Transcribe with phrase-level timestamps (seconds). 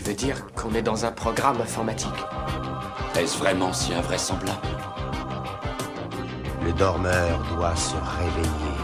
[0.00, 2.08] Tu veux dire qu'on est dans un programme informatique
[3.18, 4.66] Est-ce vraiment si invraisemblable
[6.64, 8.78] Le dormeur doit se réveiller.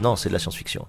[0.00, 0.86] Non, c'est de la science-fiction.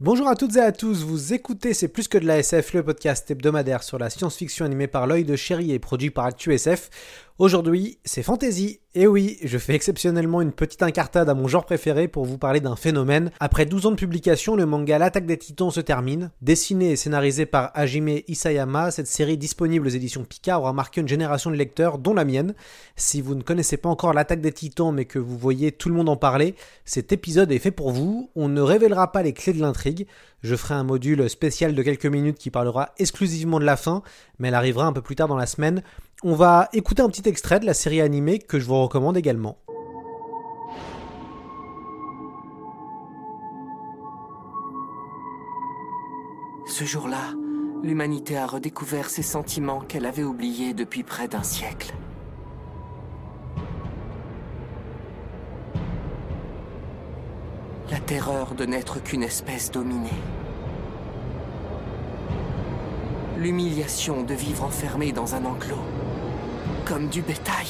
[0.00, 2.84] Bonjour à toutes et à tous, vous écoutez C'est plus que de la SF, le
[2.84, 6.90] podcast hebdomadaire sur la science-fiction animé par l'œil de chéri et produit par ActuSF.
[7.38, 8.80] Aujourd'hui, c'est fantasy.
[8.98, 12.60] Et oui, je fais exceptionnellement une petite incartade à mon genre préféré pour vous parler
[12.60, 13.30] d'un phénomène.
[13.40, 16.30] Après 12 ans de publication, le manga L'attaque des titans se termine.
[16.40, 21.08] Dessiné et scénarisé par Hajime Isayama, cette série disponible aux éditions Pika aura marqué une
[21.08, 22.54] génération de lecteurs, dont la mienne.
[22.96, 25.94] Si vous ne connaissez pas encore L'attaque des titans mais que vous voyez tout le
[25.94, 26.54] monde en parler,
[26.86, 28.30] cet épisode est fait pour vous.
[28.34, 30.06] On ne révélera pas les clés de l'intrigue.
[30.42, 34.02] Je ferai un module spécial de quelques minutes qui parlera exclusivement de la fin,
[34.38, 35.82] mais elle arrivera un peu plus tard dans la semaine.
[36.22, 39.58] On va écouter un petit extrait de la série animée que je vous recommande également.
[46.66, 47.34] Ce jour-là,
[47.82, 51.94] l'humanité a redécouvert ses sentiments qu'elle avait oubliés depuis près d'un siècle.
[57.90, 60.08] La terreur de n'être qu'une espèce dominée.
[63.36, 65.76] L'humiliation de vivre enfermé dans un enclos,
[66.84, 67.66] comme du bétail.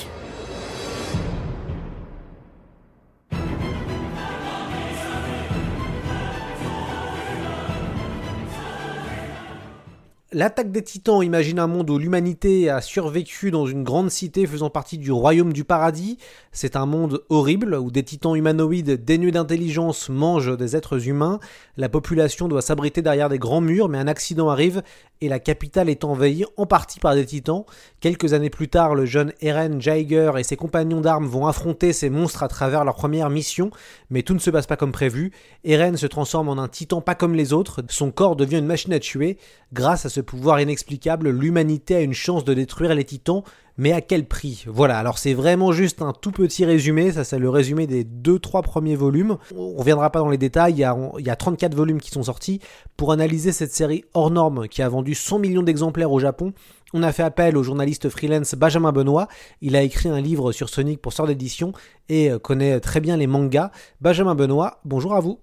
[10.33, 14.71] L'attaque des titans imagine un monde où l'humanité a survécu dans une grande cité faisant
[14.71, 16.19] partie du royaume du paradis.
[16.51, 21.39] C'est un monde horrible où des titans humanoïdes dénués d'intelligence mangent des êtres humains.
[21.77, 24.83] La population doit s'abriter derrière des grands murs, mais un accident arrive
[25.21, 27.65] et la capitale est envahie en partie par des titans.
[28.01, 32.11] Quelques années plus tard, le jeune Eren Jaeger et ses compagnons d'armes vont affronter ces
[32.11, 33.71] monstres à travers leur première mission,
[34.11, 35.33] mais tout ne se passe pas comme prévu.
[35.65, 38.93] Eren se transforme en un titan pas comme les autres, son corps devient une machine
[38.93, 39.39] à tuer.
[39.73, 43.43] Grâce à pouvoir inexplicable, l'humanité a une chance de détruire les titans,
[43.79, 44.65] mais à quel prix?
[44.67, 48.63] Voilà, alors c'est vraiment juste un tout petit résumé, ça c'est le résumé des 2-3
[48.63, 49.37] premiers volumes.
[49.55, 52.11] On reviendra pas dans les détails, il y, a, il y, a, 34 volumes qui
[52.11, 52.61] sont sortis.
[52.97, 56.53] Pour analyser cette série hors norme qui a vendu 100 millions d'exemplaires au Japon,
[56.95, 59.29] on a fait appel au journaliste freelance Benjamin Benoît.
[59.61, 61.73] Il a écrit un livre sur Sonic pour sort d'édition
[62.09, 63.71] et connaît très bien les mangas.
[64.01, 65.41] Benjamin Benoît, bonjour à vous.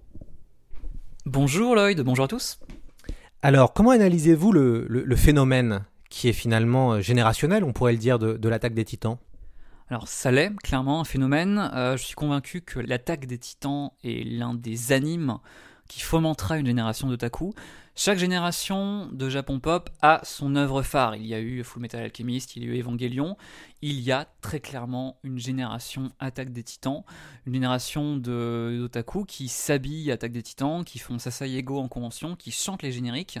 [1.26, 2.58] Bonjour Lloyd, bonjour à tous.
[3.44, 8.48] Alors, comment analysez-vous le, phénomène qui est finalement générationnel, on pourrait le dire, de, de
[8.48, 9.18] l'attaque des titans?
[9.90, 11.70] Alors ça l'est, clairement, un phénomène.
[11.74, 15.36] Euh, je suis convaincu que l'attaque des titans est l'un des animes
[15.88, 17.52] qui fomentera une génération d'otaku.
[17.96, 21.14] Chaque génération de Japon pop a son œuvre phare.
[21.14, 23.36] Il y a eu Full Metal Alchemist, il y a eu Evangelion.
[23.82, 27.04] Il y a très clairement une génération Attaque des Titans,
[27.46, 32.82] une génération d'otaku qui s'habillent Attaque des Titans, qui font Sasayego en convention, qui chantent
[32.82, 33.38] les génériques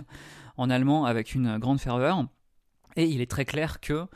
[0.56, 2.24] en allemand avec une grande ferveur.
[2.96, 4.06] Et il est très clair que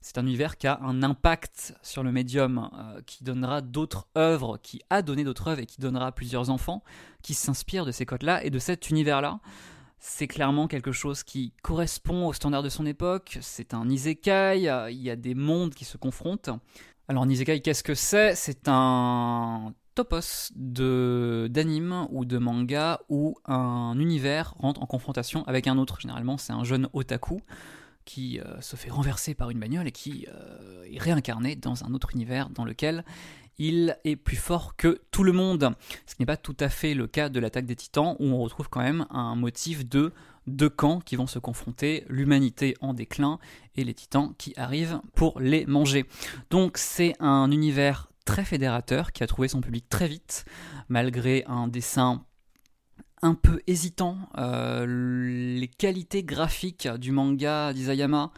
[0.00, 4.58] c'est un univers qui a un impact sur le médium, euh, qui donnera d'autres œuvres,
[4.62, 6.82] qui a donné d'autres œuvres et qui donnera plusieurs enfants
[7.22, 9.40] qui s'inspirent de ces codes-là et de cet univers-là.
[9.98, 13.38] C'est clairement quelque chose qui correspond aux standards de son époque.
[13.40, 16.50] C'est un isekai, euh, il y a des mondes qui se confrontent.
[17.08, 18.34] Alors, un isekai, qu'est-ce que c'est?
[18.36, 25.66] C'est un topos de d'anime ou de manga où un univers rentre en confrontation avec
[25.66, 26.00] un autre.
[26.00, 27.40] Généralement, c'est un jeune otaku
[28.08, 31.92] qui euh, se fait renverser par une bagnole et qui euh, est réincarné dans un
[31.92, 33.04] autre univers dans lequel
[33.58, 35.74] il est plus fort que tout le monde.
[36.06, 38.70] Ce n'est pas tout à fait le cas de l'attaque des titans où on retrouve
[38.70, 40.14] quand même un motif de
[40.46, 43.38] deux camps qui vont se confronter, l'humanité en déclin
[43.76, 46.06] et les titans qui arrivent pour les manger.
[46.48, 50.46] Donc c'est un univers très fédérateur qui a trouvé son public très vite,
[50.88, 52.24] malgré un dessin
[53.22, 54.16] un peu hésitant.
[54.38, 54.86] Euh,
[55.58, 58.30] les qualités graphiques du manga d'Isayama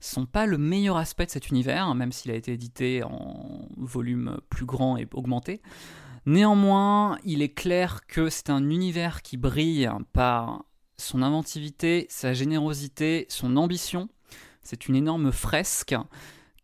[0.00, 4.38] sont pas le meilleur aspect de cet univers, même s'il a été édité en volume
[4.48, 5.60] plus grand et augmenté.
[6.26, 10.64] Néanmoins, il est clair que c'est un univers qui brille par
[10.98, 14.08] son inventivité, sa générosité, son ambition.
[14.62, 15.96] C'est une énorme fresque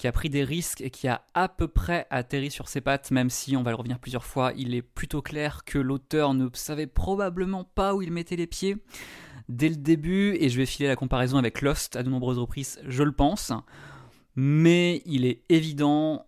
[0.05, 3.11] qui a pris des risques et qui a à peu près atterri sur ses pattes,
[3.11, 6.51] même si, on va le revenir plusieurs fois, il est plutôt clair que l'auteur ne
[6.53, 8.77] savait probablement pas où il mettait les pieds.
[9.49, 12.79] dès le début, et je vais filer la comparaison avec Lost à de nombreuses reprises,
[12.87, 13.51] je le pense.
[14.37, 16.27] Mais il est évident,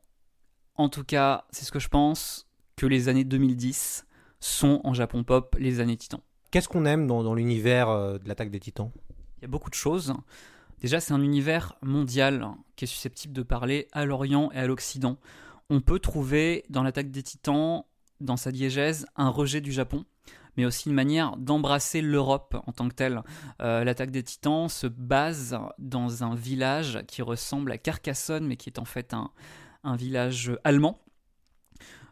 [0.76, 4.06] en tout cas, c'est ce que je pense, que les années 2010
[4.40, 6.22] sont en Japon pop les années Titans.
[6.50, 8.90] Qu'est-ce qu'on aime dans, dans l'univers euh, de l'attaque des titans?
[9.36, 10.14] Il y a beaucoup de choses.
[10.80, 15.18] Déjà, c'est un univers mondial qui est susceptible de parler à l'Orient et à l'Occident.
[15.70, 17.84] On peut trouver dans l'attaque des titans,
[18.20, 20.04] dans sa diégèse, un rejet du Japon,
[20.56, 23.22] mais aussi une manière d'embrasser l'Europe en tant que telle.
[23.60, 28.68] Euh, l'attaque des titans se base dans un village qui ressemble à Carcassonne, mais qui
[28.68, 29.30] est en fait un,
[29.82, 31.00] un village allemand,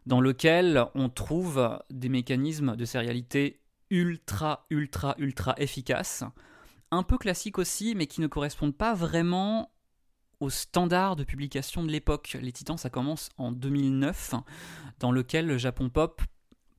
[0.06, 6.24] dans lequel on trouve des mécanismes de sérialité ultra, ultra, ultra efficaces
[6.90, 9.70] un peu classiques aussi, mais qui ne correspondent pas vraiment
[10.40, 12.36] aux standards de publication de l'époque.
[12.40, 14.34] Les Titans, ça commence en 2009,
[15.00, 16.22] dans lequel le Japon pop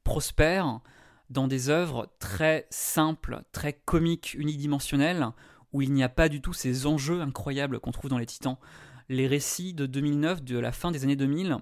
[0.04, 0.82] prospère
[1.30, 5.28] dans des œuvres très simples, très comiques, unidimensionnelles,
[5.74, 8.58] où il n'y a pas du tout ces enjeux incroyables qu'on trouve dans les Titans.
[9.10, 11.58] Les récits de 2009, de la fin des années 2000,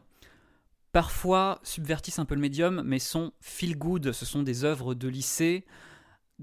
[0.92, 4.12] parfois subvertissent un peu le médium, mais sont feel good.
[4.12, 5.66] Ce sont des œuvres de lycée,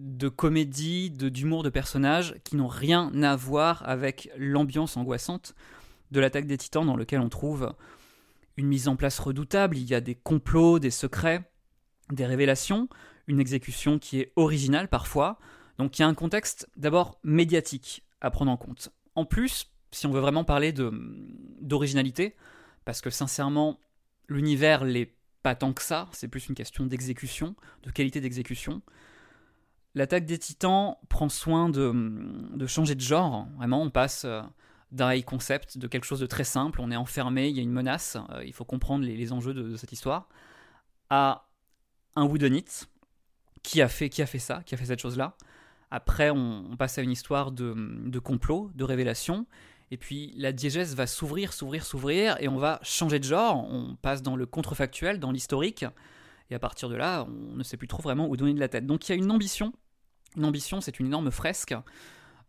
[0.00, 5.54] de comédie, d'humour de personnages qui n'ont rien à voir avec l'ambiance angoissante
[6.10, 7.74] de l'attaque des titans dans lequel on trouve
[8.56, 11.50] une mise en place redoutable, il y a des complots, des secrets,
[12.10, 12.88] des révélations,
[13.26, 15.38] une exécution qui est originale parfois.
[15.78, 18.90] Donc il y a un contexte d'abord médiatique à prendre en compte.
[19.14, 22.36] En plus, si on veut vraiment parler d'originalité,
[22.84, 23.78] parce que sincèrement,
[24.28, 28.82] l'univers l'est pas tant que ça, c'est plus une question d'exécution, de qualité d'exécution.
[29.94, 31.92] L'attaque des titans prend soin de,
[32.54, 33.48] de, changer de genre.
[33.56, 34.40] Vraiment, on passe euh,
[34.92, 37.62] d'un high concept, de quelque chose de très simple, on est enfermé, il y a
[37.62, 40.28] une menace, euh, il faut comprendre les, enjeux de, cette histoire,
[41.10, 41.48] à
[42.16, 42.86] un whodunit
[43.62, 45.36] qui a fait, qui a fait ça, qui a fait cette chose-là.
[45.90, 49.46] Après, on, passe à une histoire de, de complot, de révélation,
[49.90, 53.96] et puis la diégèse va s'ouvrir, s'ouvrir, s'ouvrir, et on va changer de genre, on
[53.96, 55.84] passe dans le contrefactuel, dans l'historique,
[56.50, 58.68] et à partir de là, on ne sait plus trop vraiment où donner de la
[58.68, 58.86] tête.
[58.86, 59.72] Donc il y a une ambition.
[60.36, 61.74] Une ambition, c'est une énorme fresque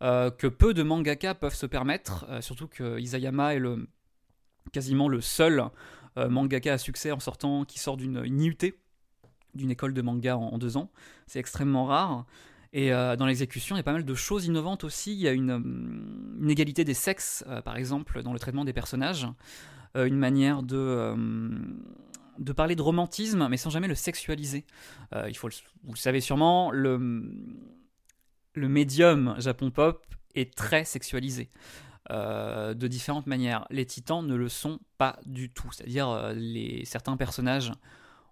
[0.02, 3.88] euh, que peu de mangaka peuvent se permettre, euh, surtout que Isayama est le,
[4.72, 5.64] quasiment le seul
[6.16, 8.74] euh, mangaka à succès en sortant, qui sort d'une IUT,
[9.54, 10.90] d'une école de manga en, deux ans.
[11.28, 12.26] C'est extrêmement rare.
[12.74, 15.12] Et dans l'exécution, il y a pas mal de choses innovantes aussi.
[15.12, 15.50] Il y a une,
[16.40, 19.28] une égalité des sexes, par exemple, dans le traitement des personnages.
[19.94, 21.14] Une manière de,
[22.42, 24.64] de parler de romantisme, mais sans jamais le sexualiser.
[25.28, 25.48] il faut
[25.84, 26.98] vous le savez sûrement, le,
[28.56, 30.04] médium Japon pop
[30.34, 31.50] est très sexualisé.
[32.10, 33.66] de différentes manières.
[33.70, 35.70] Les titans ne le sont pas du tout.
[35.72, 37.72] C'est-à-dire, les, certains personnages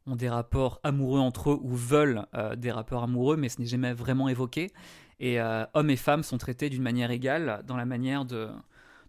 [0.06, 3.66] ont des rapports amoureux entre eux ou veulent euh, des rapports amoureux, mais ce n'est
[3.66, 4.72] jamais vraiment évoqué.
[5.18, 8.48] Et euh, hommes et femmes sont traités d'une manière égale dans la manière de,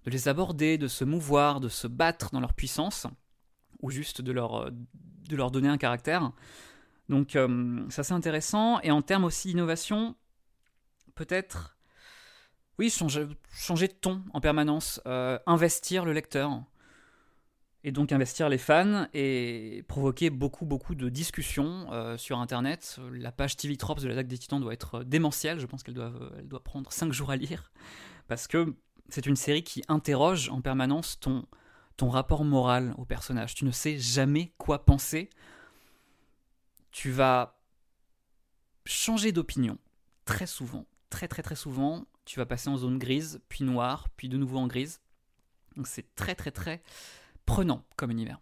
[0.05, 3.07] les aborder, de se mouvoir, de se battre dans leur puissance,
[3.81, 6.31] ou juste de leur, de leur donner un caractère.
[7.11, 8.79] Donc euh, ça c'est intéressant.
[8.81, 10.15] Et en termes aussi d'innovation,
[11.15, 11.77] peut-être,
[12.79, 16.63] oui, changer, changer de ton en permanence, euh, investir le lecteur
[17.83, 22.99] et donc investir les fans et provoquer beaucoup beaucoup de discussions euh, sur internet.
[23.11, 26.13] La page TV Tropes de l'attaque des titans doit être démentielle, je pense qu'elle doit,
[26.37, 27.71] elle doit prendre 5 jours à lire,
[28.27, 28.75] parce que
[29.09, 31.45] c'est une série qui interroge en permanence ton,
[31.97, 33.55] ton rapport moral au personnage.
[33.55, 35.29] Tu ne sais jamais quoi penser.
[36.91, 37.59] Tu vas
[38.85, 39.77] changer d'opinion
[40.25, 42.05] très souvent, très très très souvent.
[42.25, 45.01] Tu vas passer en zone grise, puis noire, puis de nouveau en grise.
[45.75, 46.81] Donc c'est très très très
[47.45, 48.39] prenant comme univers.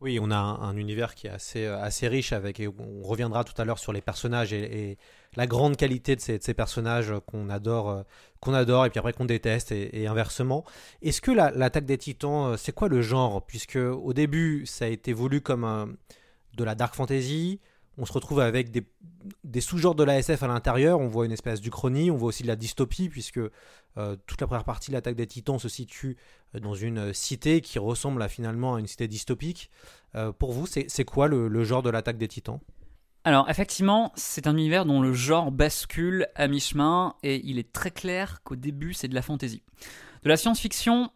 [0.00, 3.44] Oui, on a un, un, univers qui est assez, assez riche avec, et on reviendra
[3.44, 4.98] tout à l'heure sur les personnages et,
[5.36, 8.04] la grande qualité de ces, personnages qu'on adore,
[8.40, 10.64] qu'on adore et puis après qu'on déteste et, inversement.
[11.02, 13.44] Est-ce que l'attaque la, des titans, c'est quoi le genre?
[13.46, 15.96] Puisque au début, ça a été voulu comme
[16.56, 17.60] de la dark fantasy,
[17.96, 20.98] on se retrouve avec des, sous-genres de la SF à l'intérieur.
[21.00, 24.46] On voit une espèce d'Uchronie, on voit aussi de la dystopie, puisque euh, toute la
[24.46, 26.16] première partie de l'attaque des titans se situe
[26.60, 29.70] dans une cité qui ressemble finalement à une cité dystopique.
[30.16, 32.60] Euh, pour vous, c'est quoi le, genre de l'attaque des titans?
[33.24, 37.90] Alors effectivement, c'est un univers dont le genre bascule à mi-chemin et il est très
[37.90, 39.62] clair qu'au début c'est de la fantasy.
[40.22, 41.10] De la science-fiction,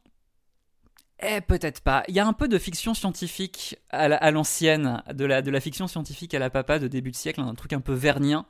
[1.20, 2.04] eh, peut-être pas.
[2.08, 5.86] Il y a un peu de fiction scientifique à l'ancienne, de la, de la fiction
[5.88, 8.46] scientifique à la papa de début de siècle, un truc un peu vernien.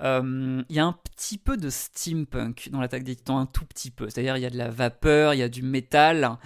[0.00, 3.64] Euh, il y a un petit peu de steampunk dans l'attaque des titans, un tout
[3.64, 4.08] petit peu.
[4.08, 6.38] C'est-à-dire, il y a de la vapeur, il y a du métal,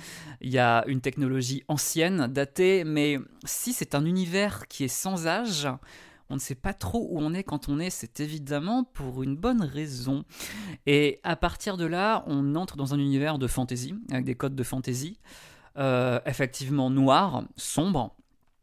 [0.42, 5.26] il y a une technologie ancienne, datée, mais si c'est un univers qui est sans
[5.26, 5.68] âge,
[6.30, 9.36] on ne sait pas trop où on est quand on est, c'est évidemment pour une
[9.36, 10.24] bonne raison.
[10.86, 14.56] Et à partir de là, on entre dans un univers de fantasy, avec des codes
[14.56, 15.18] de fantasy,
[15.78, 18.16] euh, effectivement noir, sombre.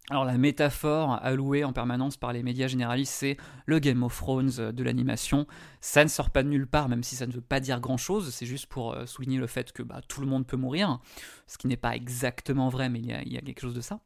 [0.09, 4.71] Alors la métaphore allouée en permanence par les médias généralistes, c'est le Game of Thrones
[4.71, 5.47] de l'animation.
[5.79, 8.33] Ça ne sort pas de nulle part, même si ça ne veut pas dire grand-chose,
[8.33, 10.99] c'est juste pour euh, souligner le fait que bah, tout le monde peut mourir,
[11.47, 14.01] ce qui n'est pas exactement vrai, mais il il y a quelque chose de ça.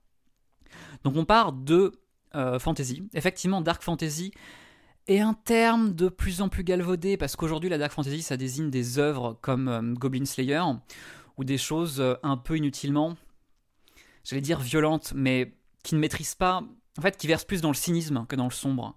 [1.04, 2.00] Donc on part de
[2.38, 3.04] euh, fantasy.
[3.14, 4.32] Effectivement, dark fantasy
[5.08, 8.70] est un terme de plus en plus galvaudé parce qu'aujourd'hui la dark fantasy ça désigne
[8.70, 10.62] des œuvres comme euh, Goblin Slayer
[11.38, 13.16] ou des choses euh, un peu inutilement,
[14.24, 16.62] j'allais dire violentes, mais qui ne maîtrisent pas,
[16.98, 18.96] en fait, qui versent plus dans le cynisme que dans le sombre.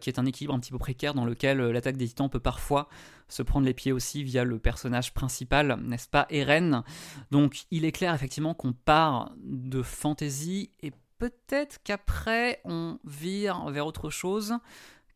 [0.00, 2.88] qui est un équilibre un petit peu précaire dans lequel l'attaque des titans peut parfois
[3.28, 6.82] se prendre les pieds aussi via le personnage principal, n'est-ce pas, Eren?
[7.30, 13.86] Donc il est clair effectivement qu'on part de fantasy et peut-être qu'après on vire vers
[13.86, 14.54] autre chose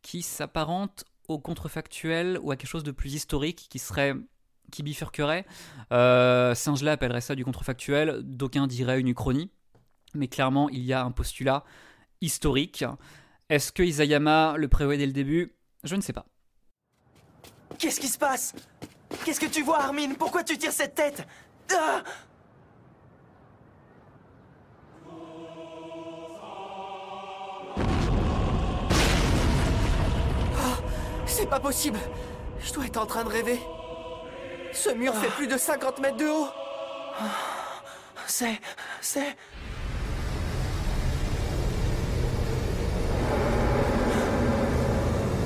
[0.01, 4.15] qui s'apparente au contrefactuel ou à quelque chose de plus historique qui serait
[4.71, 5.45] qui bifurquerait.
[5.91, 9.51] Euh, Singe-là appellerait ça du contrefactuel, d'aucuns diraient une uchronie,
[10.13, 11.63] mais clairement il y a un postulat
[12.21, 12.83] historique.
[13.49, 15.55] Est-ce que Isayama le prévoyait dès le début?
[15.83, 16.25] Je ne sais pas.
[17.77, 18.53] Qu'est-ce qui se passe?
[19.25, 20.13] Qu'est-ce que tu vois, Armin?
[20.15, 21.25] Pourquoi tu tires cette tête?
[21.71, 22.03] Ah
[31.35, 31.97] C'est pas possible
[32.59, 33.59] Je dois être en train de rêver.
[34.71, 36.47] Ce mur fait plus de 50 mètres de haut
[38.27, 38.59] C'est...
[39.01, 39.35] c'est...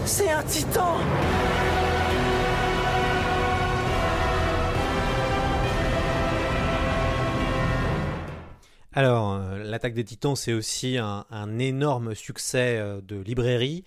[0.06, 0.98] C'est un titan
[8.92, 13.86] Alors, euh, l'attaque des titans, c'est aussi un, un énorme succès euh, de librairie.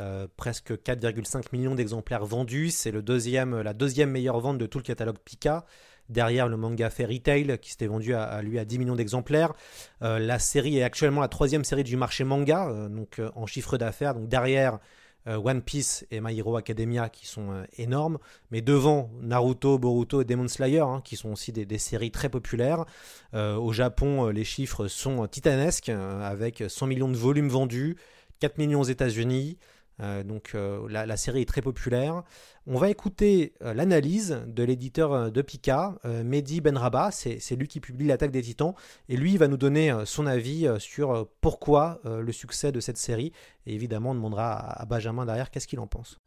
[0.00, 2.70] Euh, presque 4,5 millions d'exemplaires vendus.
[2.70, 5.66] C'est la deuxième meilleure vente de tout le catalogue Pika.
[6.08, 9.52] Derrière le manga Fairy Tail qui s'était vendu à, lui à 10 millions d'exemplaires.
[10.00, 13.76] Euh, la série est actuellement la troisième série du marché manga, euh, donc en chiffre
[13.76, 14.14] d'affaires.
[14.14, 14.78] Derrière
[15.24, 18.18] One Piece et My Hero Academia qui sont énormes,
[18.50, 22.84] mais devant Naruto, Boruto et Demon Slayer hein, qui sont aussi des, séries très populaires.
[23.32, 27.96] Au Japon, les chiffres sont titanesques avec 100 millions de volumes vendus,
[28.40, 29.58] 4 millions aux États-Unis.
[30.02, 32.22] Euh, donc euh, la, série est très populaire.
[32.66, 37.80] On va écouter euh, l'analyse de l'éditeur de Pika, Mehdi Benraba, c'est c'est lui qui
[37.80, 38.74] publie l'attaque des titans,
[39.08, 43.32] et lui il va nous donner son avis sur pourquoi le succès de cette série,
[43.66, 46.18] et évidemment on demandera à, à Benjamin derrière qu'est-ce qu'il en pense.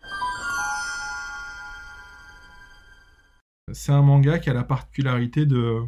[3.74, 5.82] C'est un manga qui a la particularité de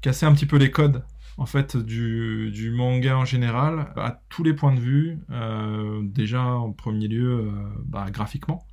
[0.00, 1.04] casser un petit peu les codes
[1.38, 5.18] en fait du, manga en général à tous les points de vue.
[5.30, 7.50] Euh, déjà en premier lieu, euh,
[7.84, 8.66] bah, graphiquement.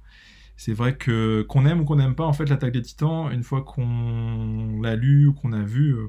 [0.58, 3.44] C'est vrai que qu'on aime ou qu'on n'aime pas en fait l'attaque des Titans, une
[3.44, 6.08] fois qu'on l'a lu ou qu'on a vu euh,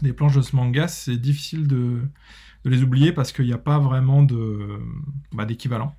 [0.00, 2.00] des planches de ce manga, c'est difficile de,
[2.64, 4.26] les oublier parce qu'il n'y a pas vraiment
[5.32, 5.94] bah, d'équivalent.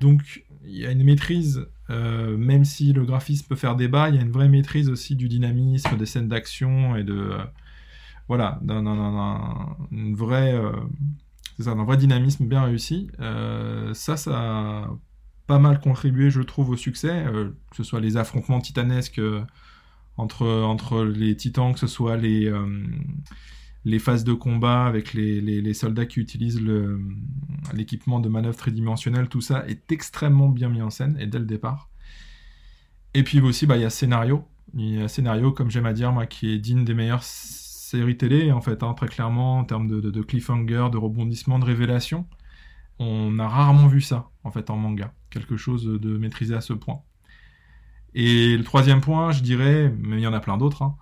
[0.00, 4.16] Donc il y a une maîtrise, euh, même si le graphisme peut faire débat, il
[4.16, 7.32] y a une vraie maîtrise aussi du dynamisme, des scènes d'action et de
[8.28, 8.84] voilà, d'un,
[9.90, 10.72] une vraie, euh,
[11.58, 13.08] vrai dynamisme bien réussi.
[13.20, 14.90] Euh, ça, ça a
[15.46, 19.20] pas mal contribué, je trouve, au succès, euh, que ce soit les affrontements titanesques
[20.18, 22.52] entre, entre les titans, que ce soit les,
[23.84, 26.60] les phases de combat avec les, les, soldats qui utilisent
[27.72, 31.46] l'équipement de manœuvre tridimensionnelle, tout ça est extrêmement bien mis en scène, et dès le
[31.46, 31.88] départ.
[33.14, 34.44] Et puis aussi, bah, il y a scénario.
[34.74, 37.24] Il y a scénario, comme j'aime à dire, moi, qui est digne des meilleures
[37.88, 42.26] séries télé, en fait, hein, très clairement, en termes de, cliffhanger, de rebondissement, de révélation.
[42.98, 45.14] On a rarement vu ça, en fait, en manga.
[45.30, 47.00] Quelque chose de maîtrisé à ce point.
[48.14, 50.96] Et le troisième point, je dirais, mais il y en a plein d'autres, hein,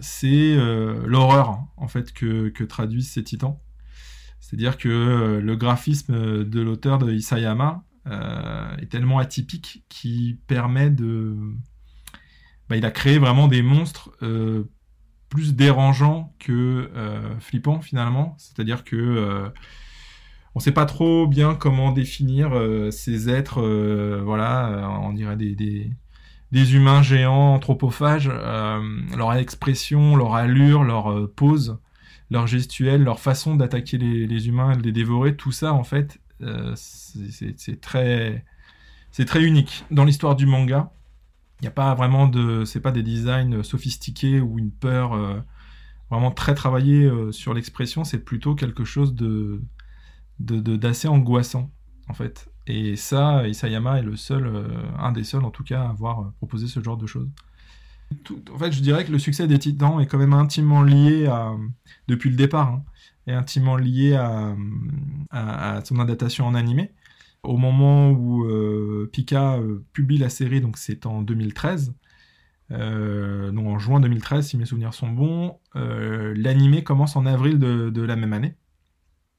[0.00, 3.56] c'est euh, l'horreur, en fait, que, traduisent ces titans.
[4.40, 10.90] C'est-à-dire que euh, le graphisme de l'auteur de Isayama euh, est tellement atypique qu'il permet
[10.90, 11.36] de...
[12.68, 14.10] Bah, il a créé vraiment des monstres
[15.30, 18.34] plus dérangeants que euh, flippants finalement.
[18.36, 19.48] C'est-à-dire que euh,
[20.54, 23.62] on sait pas trop bien comment définir euh, ces êtres,
[24.22, 25.54] voilà, on dirait des,
[26.52, 31.78] des, humains géants anthropophages, leur expression, leur allure, leur pose,
[32.30, 36.18] leur gestuelle, leur façon d'attaquer les, les humains, de les dévorer, tout ça en fait,
[36.74, 38.44] c'est très,
[39.12, 40.90] c'est très unique dans l'histoire du manga.
[41.60, 45.40] Il n'y a pas vraiment de, c'est pas des designs sophistiqués ou une peur euh,
[46.10, 48.04] vraiment très travaillée euh, sur l'expression.
[48.04, 49.62] C'est plutôt quelque chose de
[50.38, 51.70] de, de- d'assez angoissant,
[52.08, 52.50] en fait.
[52.66, 56.20] Et ça, Isayama est le seul, euh, un des seuls en tout cas, à avoir
[56.20, 57.28] euh, proposé ce genre de choses.
[58.52, 61.52] En fait, je dirais que le succès des Titans est quand même intimement lié à,
[62.08, 62.84] depuis le départ, hein,
[63.28, 64.56] intimement lié à,
[65.30, 66.92] à, à son adaptation en animé.
[67.42, 71.94] Au moment où euh, Pika euh, publie la série, donc c'est en 2013,
[72.72, 77.58] euh, donc en juin 2013, si mes souvenirs sont bons, euh, l'animé commence en avril
[77.58, 78.56] de, la même année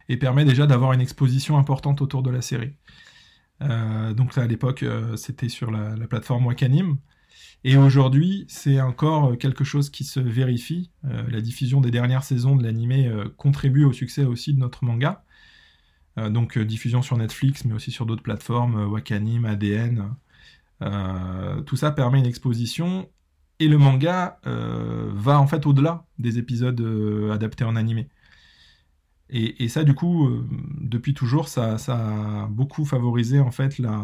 [0.09, 2.75] et permet déjà d'avoir une exposition importante autour de la série.
[3.61, 6.97] Euh, donc là, à l'époque, euh, c'était sur la, la plateforme Wakanim.
[7.63, 10.89] Et aujourd'hui, c'est encore quelque chose qui se vérifie.
[11.05, 14.83] Euh, la diffusion des dernières saisons de l'animé euh, contribue au succès aussi de notre
[14.83, 15.23] manga.
[16.17, 20.15] Euh, donc euh, diffusion sur Netflix, mais aussi sur d'autres plateformes, euh, Wakanim, ADN.
[21.65, 23.09] Tout ça permet une exposition.
[23.59, 26.81] Et le manga va en fait au-delà des épisodes
[27.31, 28.09] adaptés en animé.
[29.29, 30.27] Et, ça, du coup,
[30.81, 34.03] depuis toujours, ça, a beaucoup favorisé en fait la,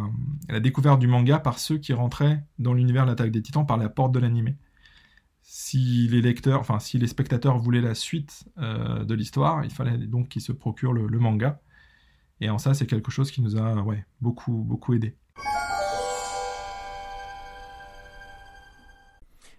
[0.60, 3.90] découverte du manga par ceux qui rentraient dans l'univers de l'attaque des titans par la
[3.90, 4.56] porte de l'animé.
[5.42, 10.30] Si les lecteurs, enfin si les spectateurs voulaient la suite de l'histoire, il fallait donc
[10.30, 11.60] qu'ils se procurent le manga.
[12.39, 15.15] Et en ça, c'est quelque chose qui nous a ouais, beaucoup, beaucoup aidé.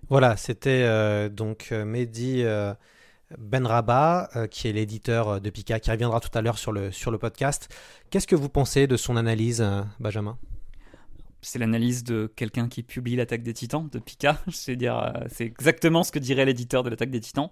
[0.08, 2.72] Voilà, c'était euh, donc euh, Mehdi euh,
[3.36, 7.10] Benraba, euh, qui est l'éditeur de Pika, qui reviendra tout à l'heure sur le, sur
[7.10, 7.68] le podcast.
[8.08, 10.38] Qu'est-ce que vous pensez de son analyse, euh, Benjamin?
[11.42, 14.40] C'est l'analyse de quelqu'un qui publie l'attaque des titans, de Pika.
[14.50, 17.50] C'est dire, c'est exactement ce que dirait l'éditeur de l'attaque des titans.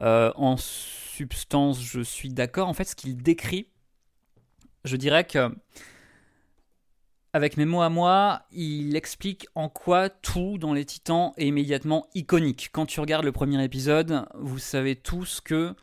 [0.00, 2.68] Euh, en substance, je suis d'accord.
[2.68, 3.68] En fait, ce qu'il décrit,
[4.86, 5.54] je dirais que,
[7.32, 12.06] avec mes mots à moi, il explique en quoi tout dans les titans est immédiatement
[12.14, 12.70] iconique.
[12.72, 15.74] Quand tu regardes le premier épisode, vous savez tous que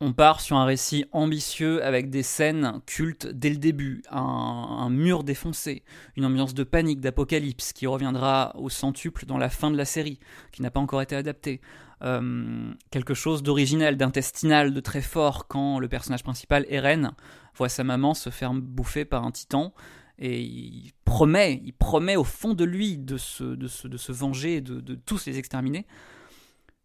[0.00, 5.24] on part sur un récit ambitieux avec des scènes cultes dès le début, un, mur
[5.24, 5.84] défoncé,
[6.16, 10.18] une ambiance de panique, d'apocalypse qui reviendra au centuple dans la fin de la série,
[10.52, 11.62] qui n'a pas encore été adaptée.
[12.02, 17.12] Euh, quelque chose d'original, d'intestinal, de très fort quand le personnage principal, Eren,
[17.56, 19.72] voit sa maman se faire bouffer par un titan
[20.18, 24.12] et il promet, il promet au fond de lui de se, de se, de se
[24.12, 25.86] venger, de, de tous les exterminer.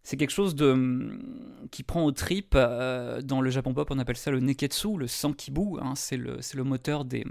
[0.04, 1.20] C'est quelque chose de,
[1.70, 2.56] qui prend aux tripes.
[2.56, 5.80] euh, dans le Japon pop, on appelle ça le neketsu, le sankibu.
[5.80, 7.24] hein, c'est le, le moteur des,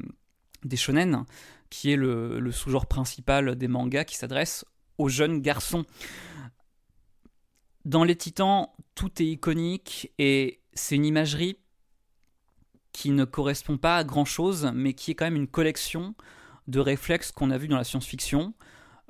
[0.65, 1.25] des shonen,
[1.69, 4.65] qui est le, le sous-genre principal des mangas qui s'adresse
[4.99, 5.85] aux jeunes garçons.
[7.85, 11.57] Dans les Titans, tout est iconique et c'est une imagerie
[12.93, 16.15] qui ne correspond pas à grand chose, mais qui est quand même une collection
[16.69, 18.55] de réflexes qu'on a vus dans la science-fiction.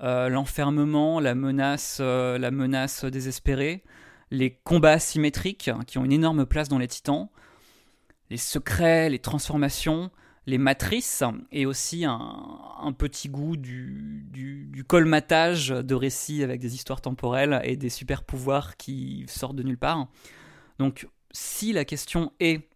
[0.02, 3.84] Euh, L'enfermement, la menace, euh, la menace désespérée,
[4.30, 7.28] les combats asymétriques hein, qui ont une énorme place dans les Titans,
[8.30, 10.10] les secrets, les transformations,
[10.46, 16.74] les matrices et aussi un, petit goût du, du, du colmatage de récits avec des
[16.74, 20.08] histoires temporelles et des super pouvoirs qui sortent de nulle part.
[20.78, 22.69] Donc, si la question est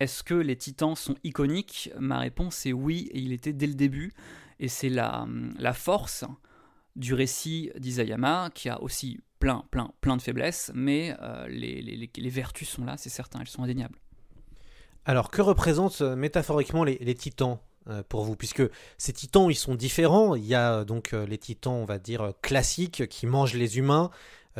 [0.00, 1.90] est-ce que les titans sont iconiques?
[1.98, 4.12] Ma réponse est oui, et il était dès le début.
[4.58, 5.26] Et c'est la,
[5.58, 6.24] la force
[6.96, 12.10] du récit d'Isayama, qui a aussi plein, plein, plein de faiblesses, mais euh, les, les,
[12.14, 13.98] les, vertus sont là, c'est certain, elles sont indéniables.
[15.04, 17.58] Alors, que représentent euh, métaphoriquement les, les titans
[17.88, 18.36] euh, pour vous?
[18.36, 18.62] Puisque
[18.98, 20.34] ces titans, ils sont différents.
[20.34, 24.10] Il y a donc les titans, on va dire, classiques, qui mangent les humains,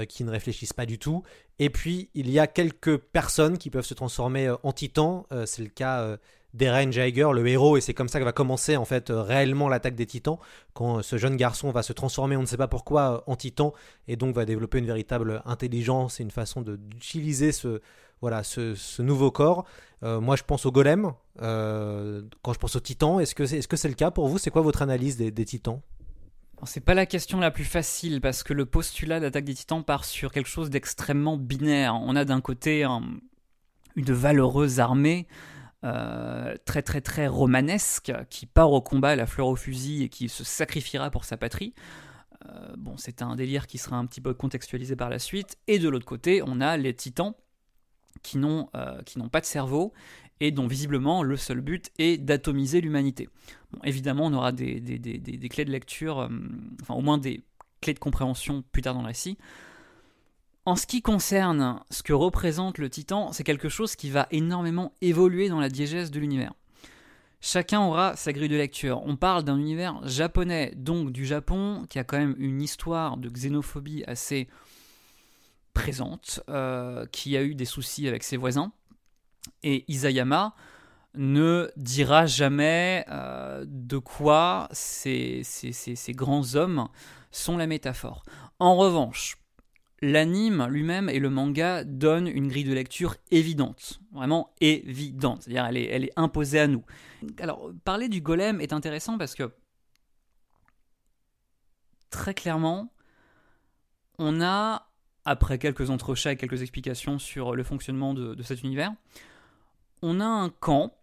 [0.09, 1.23] qui ne réfléchissent pas du tout.
[1.59, 5.25] Et puis, il y a quelques personnes qui peuvent se transformer euh, en titans.
[5.33, 6.17] Euh, c'est le cas euh,
[6.55, 9.69] d'Eren Jaeger, le héros, et c'est comme ça que va commencer en fait euh, réellement
[9.69, 10.39] l'attaque des titans,
[10.75, 13.37] quand euh, ce jeune garçon va se transformer, on ne sait pas pourquoi, euh, en
[13.37, 13.73] titan,
[14.09, 17.81] et donc va développer une véritable intelligence et une façon d'utiliser ce,
[18.21, 19.65] voilà, ce, nouveau corps.
[20.03, 21.13] Euh, moi, je pense au golem.
[21.43, 24.39] euh, quand je pense aux titans, est-ce que c'est est -ce le cas pour vous?
[24.39, 25.81] C'est quoi votre analyse des, titans?
[26.65, 30.05] C'est pas la question la plus facile parce que le postulat d'attaque des titans part
[30.05, 31.95] sur quelque chose d'extrêmement binaire.
[31.95, 33.03] On a d'un côté un-
[33.97, 35.27] une valeureuse armée
[35.83, 40.09] euh, très très très romanesque qui part au combat à la fleur au fusil et
[40.11, 41.73] qui se sacrifiera pour sa patrie.
[42.47, 45.57] Euh, bon, c'est un délire qui sera un petit peu contextualisé par la suite.
[45.67, 47.33] Et de l'autre côté, on a les titans
[48.23, 49.95] qui n'ont euh, qui n'ont pas de cerveau
[50.41, 53.29] et dont visiblement le seul but est d'atomiser l'humanité.
[53.85, 54.81] Évidemment, on aura des
[55.51, 56.29] clés de lecture, euh,
[56.83, 57.45] enfin au moins des
[57.81, 59.39] clés de compréhension plus tard dans le récit.
[60.67, 64.93] En ce qui concerne ce que représente le titan, c'est quelque chose qui va énormément
[65.01, 66.53] évoluer dans la diégèse de l'univers.
[67.41, 69.03] Chacun aura sa grille de lecture.
[69.07, 73.31] On parle d'un univers japonais, donc du Japon, qui a quand même une histoire de
[73.31, 74.47] xénophobie assez
[75.73, 78.73] présente, euh, qui a eu des soucis avec ses voisins.
[79.63, 80.55] Et Isayama
[81.15, 86.89] ne dira jamais euh, de quoi ces, ces, ces, ces grands hommes
[87.33, 88.23] sont la métaphore.
[88.59, 89.37] En revanche,
[90.03, 95.77] l'anime lui-même et le manga donnent une grille de lecture évidente, vraiment évidente, c'est-à-dire elle
[95.77, 96.85] est, elle est imposée à nous.
[97.39, 99.51] Alors, parler du golem est intéressant parce que,
[102.09, 102.93] très clairement,
[104.19, 104.89] on a,
[105.25, 108.93] après quelques entrechats et quelques explications sur le fonctionnement de, de cet univers,
[110.03, 110.95] on a un camp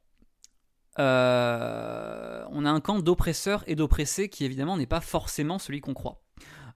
[0.99, 5.93] euh, on a un camp d'oppresseurs et d'oppressés qui évidemment n'est pas forcément celui qu'on
[5.93, 6.23] croit.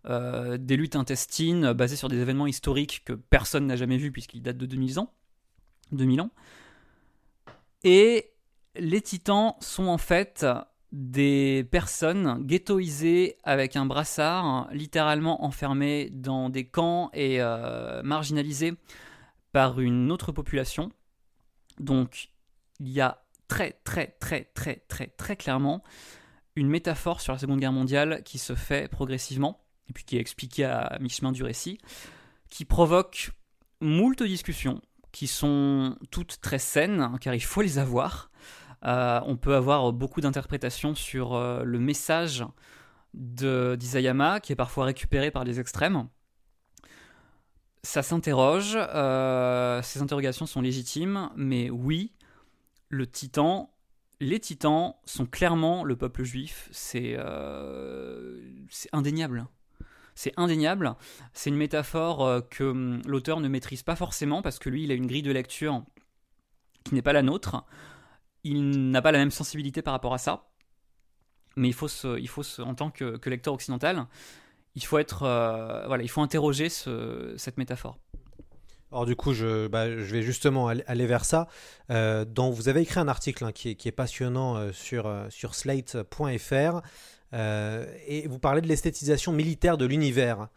[0.09, 4.41] Euh, des luttes intestines basées sur des événements historiques que personne n'a jamais vus puisqu'ils
[4.41, 5.13] datent de 2000 ans.
[5.91, 6.31] 2000 ans.
[7.83, 8.31] Et
[8.75, 10.45] les titans sont en fait
[10.91, 18.73] des personnes ghettoisées avec un brassard, littéralement enfermées dans des camps et euh, marginalisées
[19.51, 20.91] par une autre population.
[21.79, 22.29] Donc
[22.79, 24.45] il y a très très très
[24.87, 25.83] très très clairement
[26.55, 30.19] une métaphore sur la Seconde Guerre mondiale qui se fait progressivement, et puis qui est
[30.19, 31.79] expliquée à mi-chemin du récit,
[32.49, 33.31] qui provoque
[33.79, 34.81] moult discussions,
[35.11, 38.31] qui sont toutes très saines, hein, car il faut les avoir.
[38.83, 42.43] Euh, on peut avoir beaucoup d'interprétations sur euh, le message
[43.13, 46.07] d'Isayama, qui est parfois récupéré par les extrêmes.
[47.83, 52.11] Ça s'interroge, euh, ces interrogations sont légitimes, mais oui,
[52.89, 53.73] le titan,
[54.19, 56.69] les titans sont clairement le peuple juif.
[56.71, 58.39] C'est euh,
[58.91, 59.47] indéniable.
[60.13, 60.95] C'est indéniable.
[61.33, 64.91] C'est une métaphore euh, que hum, l'auteur ne maîtrise pas forcément parce que lui, il
[64.91, 65.83] a une grille de lecture
[66.83, 67.65] qui n'est pas la nôtre.
[68.43, 70.51] Il n'a pas la même sensibilité par rapport à ça.
[71.55, 74.07] Mais il faut, il faut en tant que, lecteur occidental,
[74.75, 77.97] il faut être, euh, voilà, il faut interroger cette métaphore.
[78.91, 81.47] Alors du coup, je, bah, vais justement aller, vers ça.
[81.89, 86.81] Euh, vous avez écrit un article hein, qui, est, passionnant euh, sur, sur slate.fr
[87.33, 90.49] et vous parlez de l'esthétisation militaire de l'univers.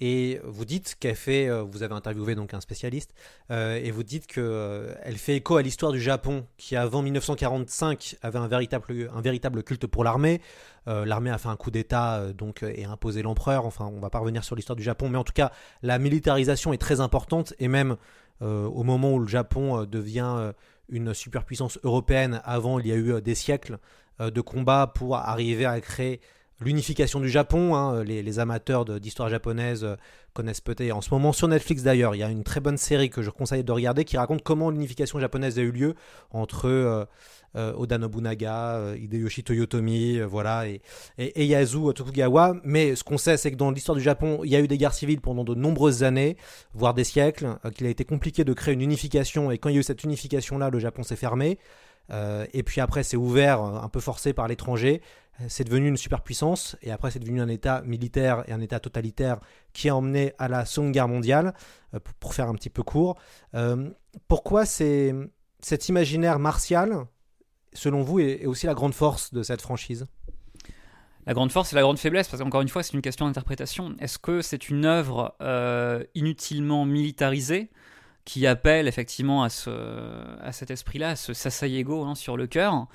[0.00, 3.14] Et vous dites qu'elle fait, euh, vous avez interviewé donc un spécialiste,
[3.50, 8.16] euh, et vous dites qu'elle euh, fait écho à l'histoire du Japon, qui avant 1945
[8.22, 10.40] avait un véritable, un véritable culte pour l'armée.
[10.86, 13.66] l'armée a fait un coup d'État donc et a imposé l'empereur.
[13.66, 16.72] Enfin, on va pas revenir sur l'histoire du Japon, mais en tout cas, la militarisation
[16.72, 17.96] est très importante, et même
[18.40, 20.52] au moment où le Japon devient
[20.88, 23.78] une superpuissance européenne, avant il y a eu des siècles
[24.18, 26.20] de combats pour arriver à créer
[26.60, 27.74] l'unification du Japon.
[27.74, 29.96] Hein, les, amateurs d'histoire japonaise euh,
[30.32, 30.92] connaissent peut-être.
[30.92, 33.30] En ce moment, sur Netflix d'ailleurs, il y a une très bonne série que je
[33.30, 35.94] conseille de regarder qui raconte comment l'unification japonaise a eu lieu
[36.30, 37.04] entre euh,
[37.56, 40.82] euh, Oda Nobunaga, Hideyoshi Toyotomi, voilà, et,
[41.18, 42.56] et, Tokugawa.
[42.62, 44.78] Mais ce qu'on sait, c'est que dans l'histoire du Japon, il y a eu des
[44.78, 46.36] guerres civiles pendant de nombreuses années,
[46.74, 49.50] voire des siècles, qu'il a été compliqué de créer une unification.
[49.50, 51.58] Et quand il y a eu cette unification-là, le Japon s'est fermé.
[52.10, 55.02] Et puis après, c'est ouvert, un peu forcé par l'étranger
[55.46, 59.38] c'est devenu une superpuissance et après c'est devenu un État militaire et un État totalitaire
[59.72, 61.54] qui a emmené à la Seconde Guerre mondiale,
[61.94, 63.16] euh, pour faire un petit peu court.
[63.54, 63.90] Euh,
[64.26, 67.06] pourquoi cet imaginaire martial,
[67.72, 70.06] selon vous, est, aussi la grande force de cette franchise?
[71.26, 73.94] La grande force et la grande faiblesse, parce qu'encore une fois, c'est une question d'interprétation.
[74.00, 77.70] Est-ce que c'est une œuvre euh, inutilement militarisée?
[78.28, 79.70] Qui appelle effectivement à, ce,
[80.42, 82.86] à cet esprit-là, à ce Sasayego hein, sur le cœur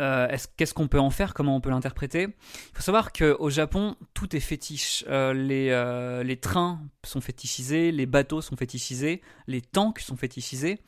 [0.00, 1.32] euh, qu'est-ce qu'on peut en faire?
[1.32, 2.22] Comment on peut l'interpréter?
[2.24, 5.04] Il faut savoir qu'au Japon, tout est fétiche.
[5.08, 10.80] Euh, les, euh, les, trains sont fétichisés, les bateaux sont fétichisés, les tanks sont fétichisés.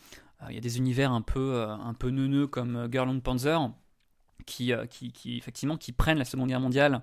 [0.48, 3.70] Il y a des univers un peu, un peu neuneux comme Girl on Panzer
[4.44, 7.02] qui, qui, qui, effectivement, qui prennent la Seconde Guerre mondiale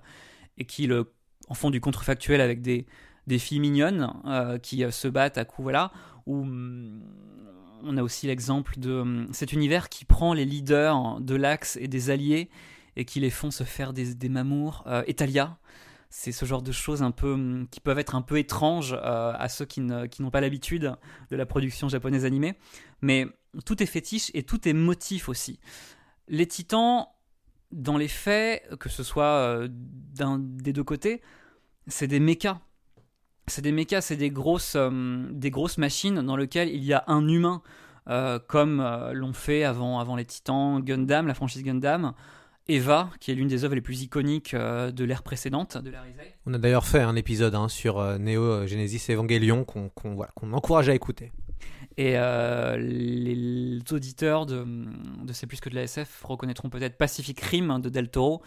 [0.58, 1.12] et qui le,
[1.48, 2.86] en font du contrefactuel avec des,
[3.26, 4.12] des filles mignonnes
[4.62, 5.90] qui se battent à coups, voilà,
[6.26, 6.44] ou
[7.84, 11.88] on a aussi l'exemple de hum, cet univers qui prend les leaders de l'Axe et
[11.88, 12.48] des Alliés
[12.96, 14.84] et qui les font se faire des, mamours.
[14.86, 15.58] Euh, Italia,
[16.10, 19.32] c'est ce genre de choses un peu hum, qui peuvent être un peu étranges euh,
[19.36, 20.94] à ceux qui, n'ont pas l'habitude
[21.30, 22.54] de la production japonaise animée.
[23.00, 23.26] Mais
[23.64, 25.58] tout est fétiche et tout est motif aussi.
[26.28, 27.06] Les titans,
[27.72, 31.22] dans les faits, que ce soit euh, des deux côtés,
[31.88, 32.60] c'est des mechas
[33.46, 37.04] c'est des mechas, c'est des grosses, euh, des grosses machines dans lesquelles il y a
[37.06, 37.62] un humain,
[38.08, 42.12] euh, comme euh, l'ont fait avant, avant les Titans, Gundam, la franchise Gundam.
[42.68, 46.04] Eva, qui est l'une des œuvres les plus iconiques de l'ère précédente de la
[46.46, 51.32] On a d'ailleurs fait un épisode hein, sur Neo Genesis Evangelion qu'on encourage à écouter.
[51.96, 54.64] Et les, auditeurs de,
[55.24, 58.42] de C'est plus que de la SF reconnaîtront peut-être Pacific Rim de Del Toro,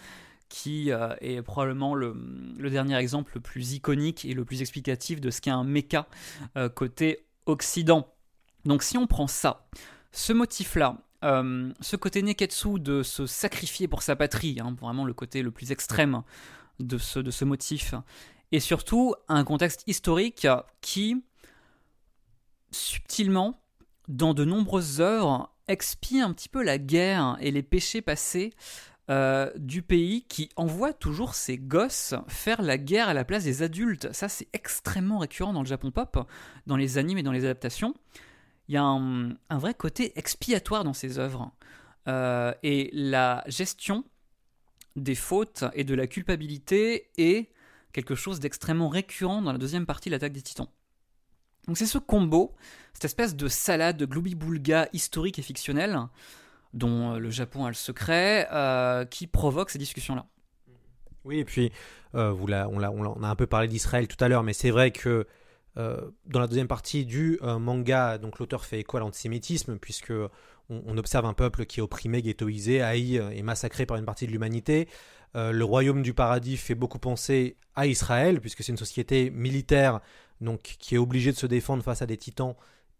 [0.49, 2.15] qui euh, est probablement le,
[2.69, 6.07] dernier exemple le plus iconique et le plus explicatif de ce qu'est un méca
[6.57, 8.07] euh, côté Occident.
[8.65, 9.67] Donc si on prend ça,
[10.11, 15.13] ce motif-là, euh, ce côté neketsu de se sacrifier pour sa patrie, hein, vraiment le
[15.13, 16.23] côté le plus extrême
[16.79, 17.93] de ce, de ce motif,
[18.51, 20.47] et surtout un contexte historique
[20.81, 21.23] qui,
[22.71, 23.61] subtilement,
[24.07, 28.53] dans de nombreuses œuvres, expie un petit peu la guerre et les péchés passés
[29.11, 33.61] euh, du pays qui envoie toujours ses gosses faire la guerre à la place des
[33.61, 34.11] adultes.
[34.13, 36.27] Ça, c'est extrêmement récurrent dans le Japon pop,
[36.65, 37.93] dans les animes et dans les adaptations.
[38.67, 41.51] Il y a un, vrai côté expiatoire dans ces œuvres.
[42.07, 44.03] Euh, et la gestion
[44.95, 47.51] des fautes et de la culpabilité est
[47.93, 50.67] quelque chose d'extrêmement récurrent dans la deuxième partie de l'attaque des titans.
[51.67, 52.55] Donc c'est ce combo,
[52.93, 55.99] cette espèce de salade de gloubi-boulga historique et fictionnelle,
[56.75, 60.27] dont euh, le Japon a le secret, euh, qui provoque ces discussions-là.
[61.23, 61.71] Oui, et puis,
[62.13, 65.25] euh, on, a, on, un peu parlé d'Israël tout à l'heure, mais c'est vrai que
[65.77, 70.13] dans la deuxième partie du manga, donc l'auteur fait écho à l'antisémitisme, puisque
[70.69, 74.31] on, observe un peuple qui est opprimé, ghettoisé, haï et massacré par une partie de
[74.31, 74.87] l'humanité.
[75.33, 79.99] le royaume du paradis fait beaucoup penser à Israël, puisque c'est une société militaire,
[80.39, 82.55] donc qui est obligée de se défendre face à des titans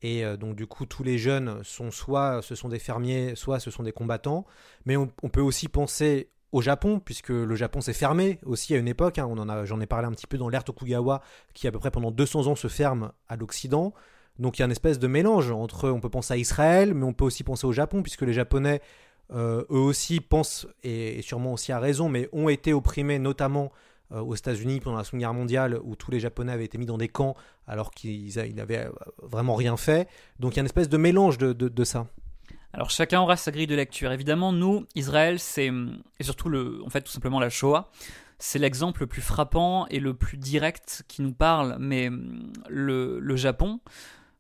[0.06, 3.60] et euh, donc du coup, tous les jeunes sont soit ce sont des fermiers, soit
[3.60, 4.46] ce sont des combattants.
[4.86, 8.88] Mais on, peut aussi penser au Japon, puisque le Japon s'est fermé aussi à une
[8.88, 9.18] époque.
[9.18, 9.26] Hein.
[9.28, 11.22] on en a, j'en ai parlé un petit peu dans l'ère Tokugawa,
[11.56, 13.96] qui à peu près pendant 200 ans se ferme à l'Occident.
[14.38, 17.06] Donc il y a une espèce de mélange entre, on peut penser à Israël, mais
[17.06, 18.82] on peut aussi penser au Japon, puisque les Japonais,
[19.34, 23.72] euh, eux aussi pensent, et sûrement aussi à raison, mais ont été opprimés notamment
[24.12, 26.98] aux États-Unis pendant la Seconde Guerre mondiale où tous les Japonais avaient été mis dans
[26.98, 27.36] des camps
[27.68, 28.92] alors qu'ils n'avaient euh,
[29.22, 30.08] vraiment rien fait.
[30.40, 32.08] Donc il y a une espèce de mélange de, ça.
[32.74, 34.12] Alors chacun aura sa grille de lecture.
[34.12, 35.72] Évidemment, nous, Israël, c'est
[36.20, 37.90] et surtout le, en fait, tout simplement la Shoah,
[38.38, 41.78] c'est l'exemple le plus frappant et le plus direct qui nous parle.
[41.80, 42.10] Mais
[42.70, 43.80] le Japon,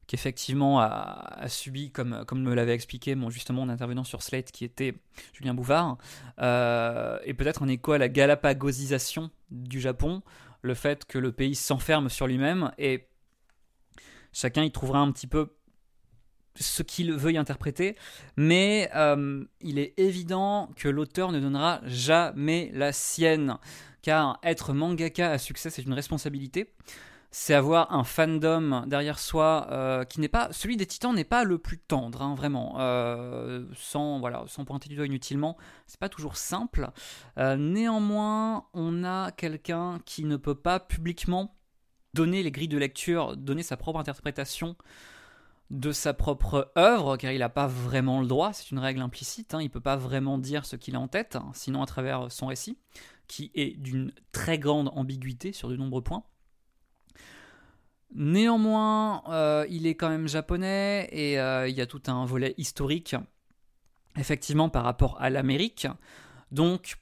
[0.08, 4.64] qui effectivement a, subi, comme, comme me l'avait expliqué justement mon intervenant sur Slate, qui
[4.64, 4.94] était
[5.34, 5.98] Julien Bouvard,
[6.40, 10.22] euh, et peut-être en écho à la galapagosisation du Japon,
[10.62, 13.08] le fait que le pays s'enferme sur lui-même, et
[14.32, 15.56] chacun y trouvera un petit peu
[16.56, 17.96] ce qu'il veuille interpréter,
[18.38, 23.58] mais euh, il est évident que l'auteur ne donnera jamais la sienne,
[24.04, 26.74] car être mangaka à succès, c'est une responsabilité
[27.38, 31.44] c'est avoir un fandom derrière soi euh, qui n'est pas celui des Titans n'est pas
[31.44, 32.76] le plus tendre, hein, vraiment.
[32.80, 36.92] Euh, sans voilà, sans pointer du doigt inutilement, c'est pas toujours simple.
[37.38, 41.58] Euh, néanmoins, on a quelqu'un qui ne peut pas publiquement
[42.14, 44.78] donner les grilles de lecture, donner sa propre interprétation
[45.72, 49.54] de sa propre œuvre, car il n'a pas vraiment le droit, c'est une règle implicite,
[49.54, 51.86] hein, il ne peut pas vraiment dire ce qu'il a en tête, hein, sinon à
[51.86, 52.78] travers son récit,
[53.28, 56.24] qui est d'une très grande ambiguïté sur de nombreux points.
[58.18, 62.56] Néanmoins, euh, il est quand même japonais et euh, il y a tout un volet
[62.58, 63.14] historique,
[64.18, 65.86] effectivement, par rapport à l'Amérique.
[66.50, 66.96] Donc,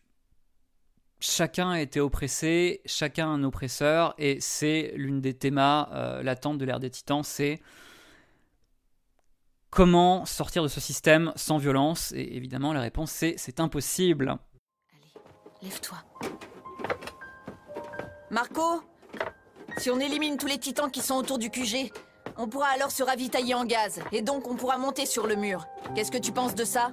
[1.19, 6.65] chacun a été oppressé, chacun un oppresseur, et c'est l'une des thémas euh, latentes de
[6.65, 7.61] l'ère des titans, c'est
[9.69, 14.29] comment sortir de ce système sans violence Et évidemment, la réponse c'est c'est impossible.
[14.91, 15.13] Allez,
[15.61, 15.97] lève-toi.
[18.31, 18.81] Marco?
[19.77, 21.91] Si on élimine tous les titans qui sont autour du QG,
[22.37, 25.65] on pourra alors se ravitailler en gaz, et donc on pourra monter sur le mur.
[25.95, 26.91] Qu'est-ce que tu penses de ça?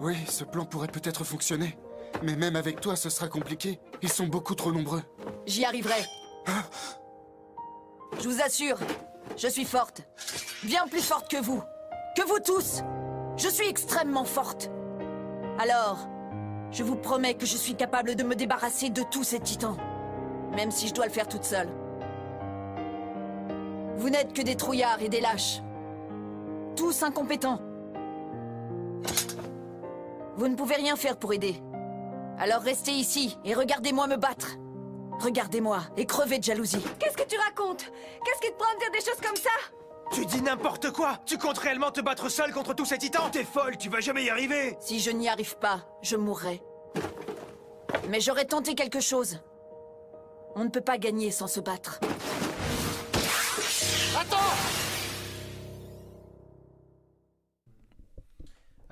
[0.00, 1.78] Oui, ce plan pourrait peut-être fonctionner.
[2.22, 3.80] Mais même avec toi, ce sera compliqué.
[4.02, 5.02] Ils sont beaucoup trop nombreux.
[5.46, 6.04] J'y arriverai.
[8.20, 8.78] Je vous assure,
[9.36, 10.02] je suis forte.
[10.64, 11.62] Bien plus forte que vous.
[12.16, 12.82] Que vous tous.
[13.36, 14.70] Je suis extrêmement forte.
[15.58, 16.06] Alors,
[16.70, 19.76] je vous promets que je suis capable de me débarrasser de tous ces titans.
[20.54, 21.68] Même si je dois le faire toute seule.
[23.96, 25.60] Vous n'êtes que des trouillards et des lâches.
[26.76, 27.60] Tous incompétents.
[30.36, 31.62] Vous ne pouvez rien faire pour aider.
[32.38, 34.56] Alors restez ici et regardez-moi me battre.
[35.20, 36.84] Regardez-moi et crevez de jalousie.
[36.98, 37.84] Qu'est-ce que tu racontes?
[38.24, 39.50] Qu'est-ce qui te prend de dire des choses comme ça?
[40.10, 43.30] Tu dis n'importe quoi Tu comptes réellement te battre seul contre tous ces titans?
[43.30, 46.62] T'es folle, tu vas jamais y arriver Si je n'y arrive pas, je mourrai.
[48.08, 49.38] Mais j'aurais tenté quelque chose.
[50.54, 52.00] On ne peut pas gagner sans se battre.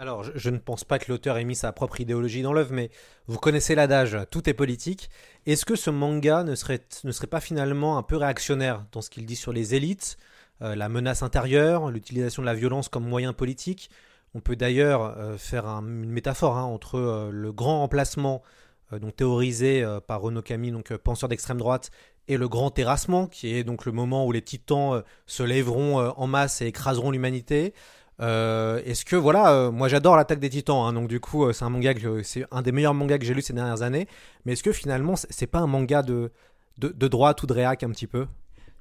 [0.00, 2.88] Alors, je, ne pense pas que l'auteur ait mis sa propre idéologie dans l'œuvre, mais
[3.26, 5.10] vous connaissez l'adage, tout est politique.
[5.44, 9.10] Est-ce que ce manga ne serait, ne serait pas finalement un peu réactionnaire dans ce
[9.10, 10.16] qu'il dit sur les élites,
[10.62, 13.90] euh, la menace intérieure, l'utilisation de la violence comme moyen politique?
[14.32, 18.40] On peut d'ailleurs euh, faire une métaphore hein, entre euh, le grand remplacement
[18.92, 21.92] donc théorisé par Camille, donc penseur d'extrême droite,
[22.26, 26.26] et le grand terrassement, qui est donc le moment où les titans se lèveront en
[26.26, 27.72] masse et écraseront l'humanité.
[28.20, 31.52] Euh, Est-ce que voilà, euh, moi j'adore l'attaque des Titans, hein, donc du coup euh,
[31.52, 34.08] c'est un manga c'est un des meilleurs mangas que j'ai lu ces dernières années.
[34.44, 36.30] Mais est-ce que finalement c'est c'est pas un manga de
[36.78, 38.26] de, de droite ou de réac un petit peu?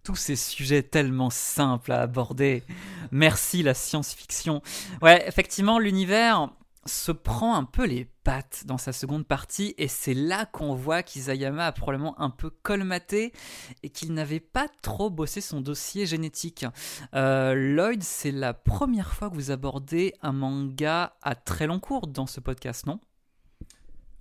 [0.04, 2.63] Tous ces sujets tellement simples à aborder.
[3.12, 4.62] Merci la science-fiction.
[5.02, 6.49] Ouais, effectivement, l'univers
[6.89, 11.04] se prend un peu les pattes dans sa seconde partie et c'est là qu'on voit
[11.04, 13.32] qu'Isayama a probablement un peu colmaté
[13.84, 16.65] et qu'il n'avait pas trop bossé son dossier génétique.
[17.13, 22.08] Euh, Lloyd, c'est la première fois que vous abordez un manga à très long cours
[22.08, 22.99] dans ce podcast, non?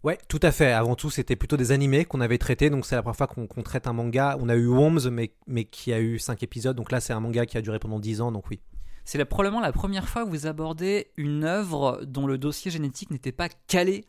[0.05, 0.73] Ouais, tout à fait.
[0.73, 3.63] Avant tout, c'était plutôt des animés qu'on avait traités, donc c'est la première fois qu'on
[3.63, 4.37] traite un manga.
[4.41, 7.21] On a eu Worms, mais, mais qui a eu 5 épisodes, donc là c'est un
[7.21, 8.61] manga qui a duré pendant 10 ans, donc oui.
[9.11, 13.33] C'est probablement la première fois que vous abordez une œuvre dont le dossier génétique n'était
[13.33, 14.05] pas calé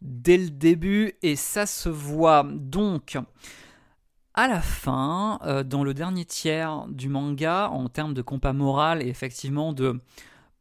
[0.00, 2.48] dès le début, et ça se voit.
[2.50, 3.18] Donc,
[4.32, 9.02] à la fin, euh, dans le dernier tiers du manga, en termes de compas moral
[9.02, 10.00] et effectivement de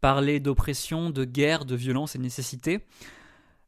[0.02, 2.86] parler d'oppression, de guerre, de violence et de nécessité,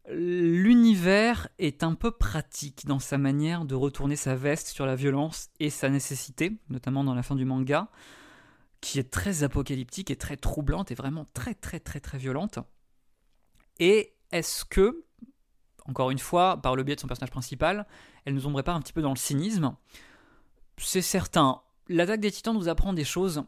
[0.10, 5.52] l'univers est un peu pratique dans sa manière de retourner sa veste sur la violence
[5.62, 7.88] et sa nécessité, notamment dans la fin du manga,
[8.82, 12.60] qui est très apocalyptique et très troublante et vraiment très très très très violente.
[13.80, 15.06] Et est-ce que,
[15.86, 17.88] encore une fois, par le biais de son personnage principal,
[18.26, 19.76] elle nous ombrait pas un petit peu dans le cynisme?
[20.78, 21.62] C'est certain.
[21.88, 23.44] L'attaque des titans nous apprend des choses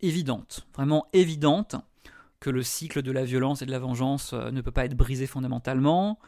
[0.00, 1.76] évidentes, vraiment évidentes,
[2.38, 4.96] que le cycle de la violence et de la vengeance euh, ne peut pas être
[4.96, 6.18] brisé fondamentalement,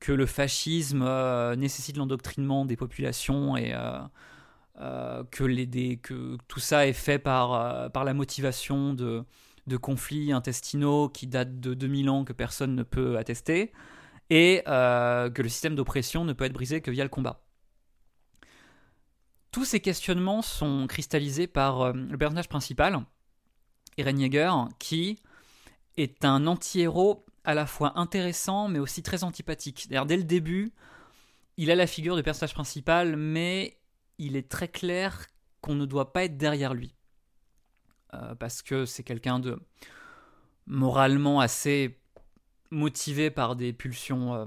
[0.00, 3.98] que le fascisme euh, nécessite l'endoctrinement des populations et euh,
[4.80, 9.24] euh, que, tout ça est fait par, euh, par la motivation de,
[9.66, 13.72] de conflits intestinaux qui datent de 2000 ans que personne ne peut attester,
[14.28, 17.42] et euh, que le système d'oppression ne peut être brisé que via le combat.
[19.50, 23.00] Tous ces questionnements sont cristallisés par le personnage principal,
[23.96, 25.18] Eren Yeager, qui
[25.96, 29.86] est un anti-héros à la fois intéressant mais aussi très antipathique.
[29.88, 30.74] D'ailleurs, dès le début,
[31.56, 33.78] il a la figure du personnage principal, mais
[34.18, 35.26] il est très clair
[35.60, 36.96] qu'on ne doit pas être derrière lui.
[38.14, 39.58] Euh, parce que c'est quelqu'un de
[40.66, 41.98] moralement assez
[42.70, 44.46] motivé par des pulsions euh,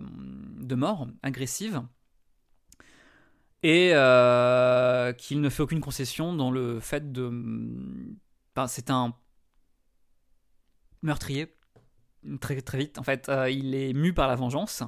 [0.60, 1.82] de mort agressives
[3.62, 7.29] et euh, qu'il ne fait aucune concession dans le fait de...
[8.55, 9.13] Enfin, c'est un
[11.01, 11.55] meurtrier
[12.41, 14.84] très très vite en fait il est mu par la vengeance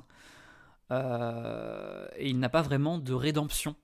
[0.90, 3.78] et il n'a pas vraiment de rédemption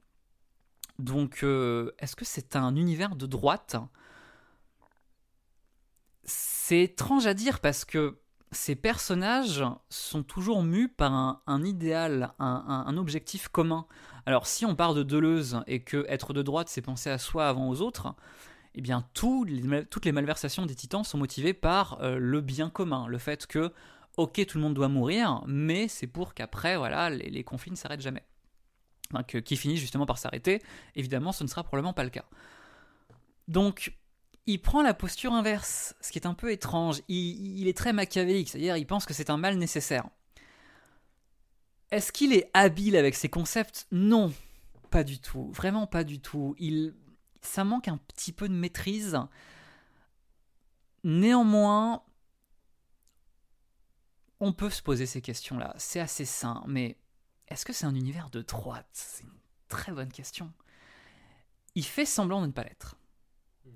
[0.99, 3.75] donc euh, est-ce que c'est un univers de droite?
[6.23, 8.19] C'est étrange à dire parce que
[8.51, 13.85] ces personnages sont toujours mus par un, idéal, un, objectif commun.
[14.25, 17.47] Alors si on part de Deleuze et que être de droite c'est penser à soi
[17.47, 18.15] avant aux autres,
[18.75, 23.17] eh bien toutes les malversations des titans sont motivées par euh, le bien commun, le
[23.17, 23.73] fait que
[24.17, 28.01] ok tout le monde doit mourir, mais c'est pour qu'après voilà les conflits ne s'arrêtent
[28.01, 28.23] jamais,
[29.11, 30.61] Enfin, que- qui finissent justement par s'arrêter.
[30.95, 32.25] Évidemment ce ne sera probablement pas le cas.
[33.47, 33.93] Donc
[34.45, 37.01] il prend la posture inverse, ce qui est un peu étrange.
[37.07, 40.07] Il, il est très machiavélique, c'est-à-dire il pense que c'est un mal nécessaire.
[41.91, 43.87] Est-ce qu'il est habile avec ses concepts?
[43.91, 44.33] Non,
[44.89, 45.51] pas du tout.
[45.51, 46.55] Vraiment pas du tout.
[46.59, 46.93] Il,
[47.41, 49.17] ça manque un petit peu de maîtrise.
[51.03, 52.03] Néanmoins,
[54.39, 55.73] on peut se poser ces questions-là.
[55.77, 56.97] C'est assez sain, mais
[57.47, 58.87] est-ce que c'est un univers de droite?
[58.93, 59.29] C'est une
[59.67, 60.51] très bonne question.
[61.75, 62.97] Il fait semblant de ne pas l'être.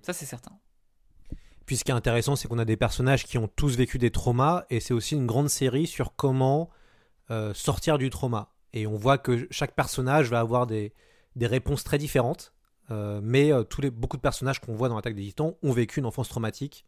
[0.01, 0.57] Ça, c'est certain.
[1.65, 4.11] Puis ce qui est intéressant, c'est qu'on a des personnages qui ont tous vécu des
[4.11, 6.69] traumas, et c'est aussi une grande série sur comment
[7.29, 8.51] euh, sortir du trauma.
[8.73, 10.93] Et on voit que chaque personnage va avoir des,
[11.35, 12.53] des réponses très différentes,
[12.89, 15.71] euh, mais euh, tous les, beaucoup de personnages qu'on voit dans l'attaque des titans ont
[15.71, 16.85] vécu une enfance traumatique,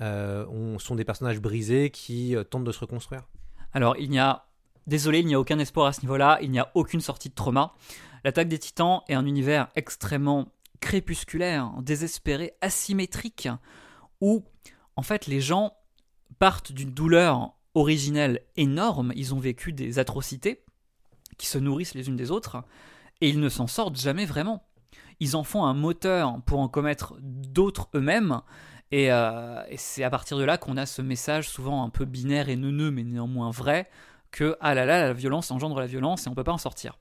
[0.00, 3.22] euh, on, sont des personnages brisés qui euh, tentent de se reconstruire.
[3.72, 4.46] Alors, il n'y a.
[4.86, 7.34] Désolé, il n'y a aucun espoir à ce niveau-là, il n'y a aucune sortie de
[7.34, 7.74] trauma.
[8.24, 10.48] L'attaque des titans est un univers extrêmement
[10.80, 13.48] crépusculaire, désespéré, asymétrique,
[14.20, 14.44] où,
[14.94, 15.74] en fait, les gens
[16.38, 20.64] partent d'une douleur originelle énorme, ils ont vécu des atrocités
[21.36, 22.62] qui se nourrissent les unes des autres,
[23.20, 24.62] et ils ne s'en sortent jamais vraiment.
[25.20, 28.40] Ils en font un moteur pour en commettre d'autres eux-mêmes,
[28.92, 32.48] et, euh, c'est à partir de là qu'on a ce message souvent un peu binaire
[32.48, 33.88] et neuneux, mais néanmoins vrai,
[34.30, 36.98] que ah là là, la violence engendre la violence et on peut pas en sortir.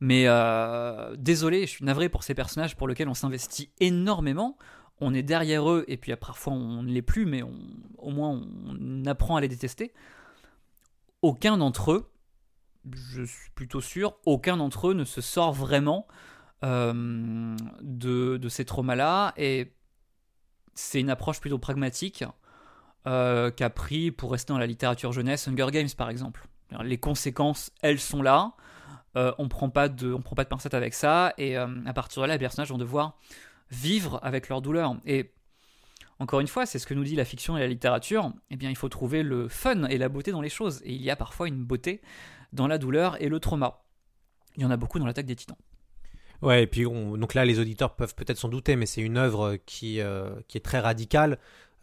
[0.00, 4.58] Mais euh, désolé, je suis navré pour ces personnages pour lesquels on s'investit énormément.
[5.00, 7.54] On est derrière eux et puis euh, parfois on ne l'est plus, mais on,
[7.98, 9.92] au moins on apprend à les détester.
[11.22, 12.10] Aucun d'entre eux,
[12.92, 16.06] je suis plutôt sûr, aucun d'entre eux ne se sort vraiment
[16.62, 19.72] euh, de, de ces traumas-là et
[20.74, 22.24] c'est une approche plutôt pragmatique
[23.06, 26.46] euh, qu'a pris, pour rester dans la littérature jeunesse, Hunger Games par exemple.
[26.82, 28.54] Les conséquences, elles sont là.
[29.16, 31.92] Euh, on prend pas de, on prend pas de pincettes avec ça, et euh, à
[31.92, 33.16] partir de là, les personnages vont devoir
[33.70, 34.96] vivre avec leur douleur.
[35.06, 35.32] Et
[36.18, 38.32] encore une fois, c'est ce que nous dit la fiction et la littérature.
[38.50, 41.02] Eh bien, il faut trouver le fun et la beauté dans les choses, et il
[41.02, 42.02] y a parfois une beauté
[42.52, 43.84] dans la douleur et le trauma.
[44.56, 45.56] Il y en a beaucoup dans l'attaque des Titans.
[46.42, 49.56] Ouais, et puis donc là, les auditeurs peuvent peut-être s'en douter, mais c'est une œuvre
[49.64, 50.00] qui,
[50.48, 51.38] qui est très radicale.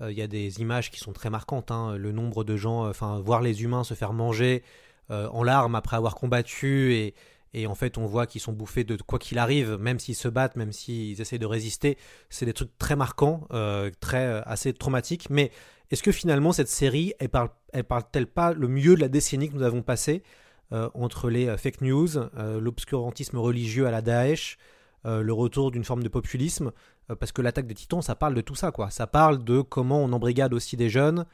[0.10, 1.72] Il y a des images qui sont très marquantes.
[1.72, 1.95] hein.
[1.97, 4.64] Le nombre de gens, enfin, voir les humains se faire manger
[5.10, 7.14] en larmes après avoir combattu et,
[7.54, 10.28] et en fait on voit qu'ils sont bouffés de quoi qu'il arrive, même s'ils se
[10.28, 11.97] battent, même s'ils essaient de résister.
[12.30, 13.47] C'est des trucs très marquants,
[13.99, 15.30] très assez traumatiques.
[15.30, 15.51] Mais
[15.91, 19.49] est-ce que finalement cette série, elle parle, elle parle-t-elle pas le mieux de la décennie
[19.49, 20.24] que nous avons passée
[20.72, 24.58] entre les fake news, l'obscurantisme religieux à la Daesh,
[25.06, 26.72] le retour d'une forme de populisme?
[27.08, 28.89] Parce que l'attaque des titans, ça parle de tout ça, quoi.
[28.89, 31.26] Ça parle de comment on embrigade aussi des jeunes,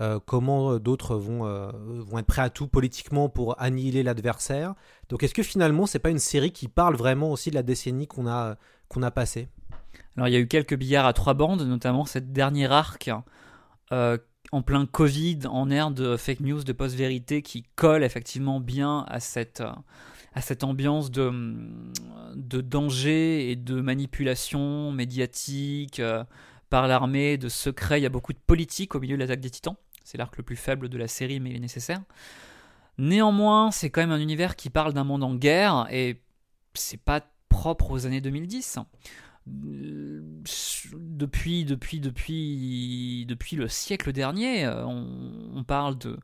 [0.00, 4.74] euh, comment d'autres vont, euh, vont être prêts à tout politiquement pour annihiler l'adversaire.
[5.08, 8.06] Donc est-ce que finalement, c'est pas une série qui parle vraiment aussi de la décennie
[8.06, 8.56] qu'on a,
[8.88, 9.48] qu'on a passée?
[10.16, 13.10] Alors il y a eu quelques billards à trois bandes, notamment cette dernière arc.
[13.92, 14.18] Euh,
[14.52, 19.18] en plein Covid, en ère de fake news, de post-vérité, qui colle effectivement bien à
[19.18, 19.62] cette,
[20.36, 26.24] à cette ambiance de, danger et de manipulation médiatique euh,
[26.68, 28.00] par l'armée, de secret.
[28.00, 29.76] Il y a beaucoup de politique au milieu de l'attaque des titans.
[30.04, 32.02] C'est l'arc le plus faible de la série, mais il est nécessaire.
[32.98, 36.20] Néanmoins, c'est quand même un univers qui parle d'un monde en guerre, et
[36.74, 38.78] c'est pas propre aux années 2010
[39.46, 45.06] depuis, depuis, depuis, depuis le siècle dernier, on,
[45.54, 46.18] on parle de,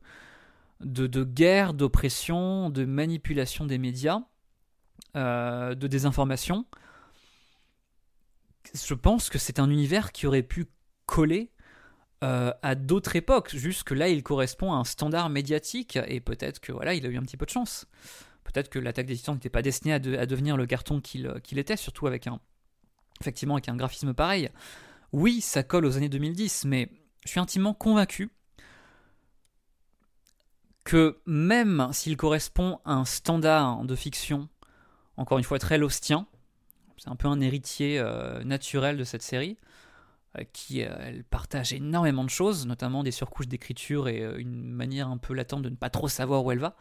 [0.83, 4.21] de, guerre, d'oppression, de manipulation des médias,
[5.15, 6.65] euh, de désinformation.
[8.73, 10.67] Je pense que c'est un univers qui aurait pu
[11.05, 11.51] coller
[12.23, 13.55] euh, à d'autres époques.
[13.55, 17.09] Juste que là, il correspond à un standard médiatique et peut-être que voilà, il a
[17.09, 17.87] eu un petit peu de chance.
[18.43, 21.33] Peut-être que l'attaque des Titans n'était pas destinée à, de, à, devenir le carton qu'il
[21.43, 22.39] qu'il était, surtout avec un,
[23.21, 24.49] effectivement avec un graphisme pareil.
[25.11, 26.89] Oui, ça colle aux années 2010, mais
[27.25, 28.31] je suis intimement convaincu
[30.83, 34.49] que même s'il correspond à un standard de fiction,
[35.17, 36.27] encore une fois très lostien,
[36.97, 39.57] c'est un peu un héritier euh, naturel de cette série,
[40.37, 45.17] euh, qui euh, partage énormément de choses, notamment des surcouches d'écriture et une manière un
[45.17, 46.75] peu latente de ne pas trop savoir où elle va,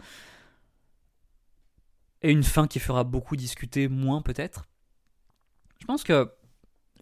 [2.23, 4.67] et une fin qui fera beaucoup discuter, moins peut-être.
[5.81, 6.33] Je pense que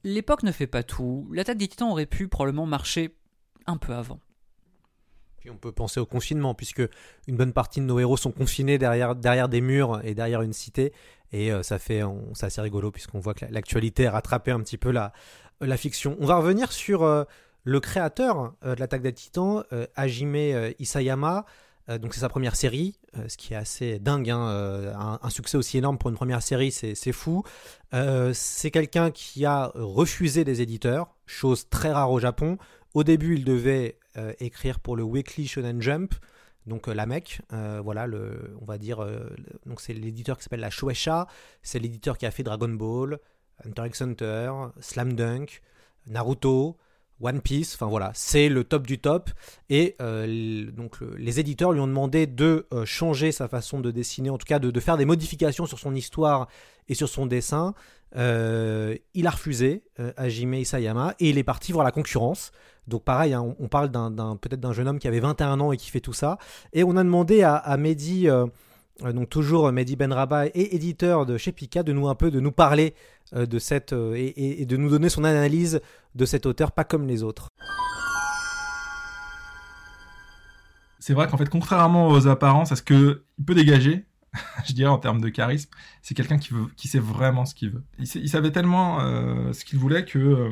[0.03, 1.29] l'époque ne fait pas tout.
[1.33, 3.15] L'attaque des titans aurait pu probablement marcher
[3.67, 4.19] un peu avant.
[5.41, 6.83] Puis on peut penser au confinement, puisque
[7.27, 10.53] une bonne partie de nos héros sont confinés derrière, derrière des murs et derrière une
[10.53, 10.93] cité.
[11.33, 12.03] Et euh, ça fait,
[12.35, 15.13] c'est assez rigolo, puisqu'on voit que l'actualité a rattrapé un petit peu la,
[15.61, 16.17] la fiction.
[16.21, 17.25] On va revenir sur euh,
[17.65, 19.65] le créateur euh, de l'attaque des titans,
[19.97, 20.37] Hajime
[20.79, 21.47] Isayama.
[21.89, 24.29] donc c'est sa première série, ce qui est assez dingue.
[24.29, 27.43] Hein, un, un, succès aussi énorme pour une première série, c'est fou.
[28.33, 32.59] c'est quelqu'un qui a refusé des éditeurs, chose très rare au Japon.
[32.93, 34.00] Au début, il devait euh,
[34.39, 36.15] écrire pour le Weekly Shonen Jump,
[36.67, 39.07] donc euh, la mec, euh, voilà, le, on va dire,
[39.67, 41.27] donc c'est l'éditeur qui s'appelle la Shueisha,
[41.63, 43.19] c'est l'éditeur qui a fait Dragon Ball,
[43.65, 45.63] Hunter x Hunter, Slam Dunk,
[46.07, 46.77] Naruto,
[47.21, 49.31] One Piece, enfin voilà, c'est le top du top.
[49.69, 53.91] Et euh, donc le, les éditeurs lui ont demandé de euh, changer sa façon de
[53.91, 56.49] dessiner, en tout cas de, de, faire des modifications sur son histoire
[56.89, 57.75] et sur son dessin.
[58.17, 59.85] Euh, il a refusé,
[60.17, 62.53] Hajime Isayama, et il est parti voir la concurrence.
[62.87, 63.91] Donc pareil, hein, on, parle
[64.41, 66.39] peut-être d'un jeune homme qui avait 21 ans et qui fait tout ça.
[66.73, 68.29] Et on a demandé à, Mehdi
[69.03, 72.53] donc toujours Mehdi Benraba et éditeur de chez Pika de nous un peu de nous
[72.53, 72.95] parler
[73.33, 75.81] de cette et, de nous donner son analyse
[76.15, 77.49] de cet auteur pas comme les autres.
[81.01, 84.05] C'est vrai qu'en fait contrairement aux apparences, à ce que il peut dégager,
[84.67, 85.71] je dirais en termes de charisme,
[86.03, 87.83] c'est quelqu'un qui veut qui sait vraiment ce qu'il veut.
[87.99, 90.51] Il, savait tellement euh, ce qu'il voulait que euh,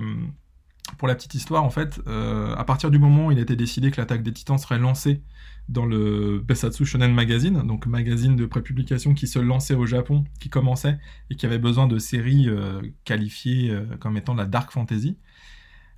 [0.98, 3.90] pour la petite histoire, en fait, euh, à partir du moment où il était décidé
[3.90, 5.22] que l'attaque des Titans serait lancée
[5.68, 10.48] dans le Besatsu Shonen Magazine, donc magazine de prépublication qui se lançait au Japon, qui
[10.48, 10.98] commençait
[11.30, 15.16] et qui avait besoin de séries euh, qualifiées euh, comme étant de la dark fantasy.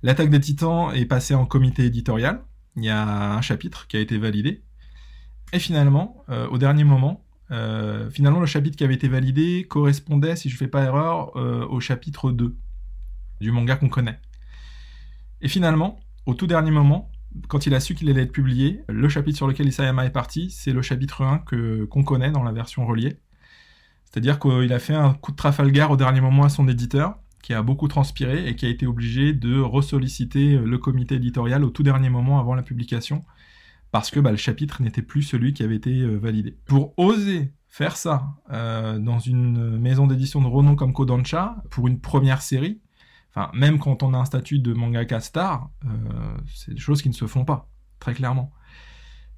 [0.03, 2.43] L'attaque des Titans est passée en comité éditorial.
[2.75, 4.61] Il y a un chapitre qui a été validé.
[5.53, 7.25] Et finalement, au dernier moment,
[8.09, 11.79] finalement le chapitre qui avait été validé correspondait, si je ne fais pas erreur, au
[11.81, 12.55] chapitre 2
[13.41, 14.17] du manga qu'on connaît.
[15.41, 17.11] Et finalement, au tout dernier moment,
[17.47, 20.49] quand il a su qu'il allait être publié, le chapitre sur lequel Isayama est parti,
[20.51, 23.17] c'est le chapitre 1 que, qu'on connaît dans la version reliée.
[24.05, 27.53] C'est-à-dire qu'il a fait un coup de Trafalgar au dernier moment à son éditeur, qui
[27.53, 31.83] a beaucoup transpiré et qui a été obligé de ressolliciter le comité éditorial au tout
[31.83, 33.23] dernier moment avant la publication
[33.91, 36.57] parce que bah, le chapitre n'était plus celui qui avait été euh, validé.
[36.65, 41.99] Pour oser faire ça euh, dans une maison d'édition de renom comme Kodansha pour une
[41.99, 42.81] première série,
[43.33, 47.09] enfin même quand on a un statut de mangaka star, euh, c'est des choses qui
[47.09, 47.69] ne se font pas
[47.99, 48.51] très clairement.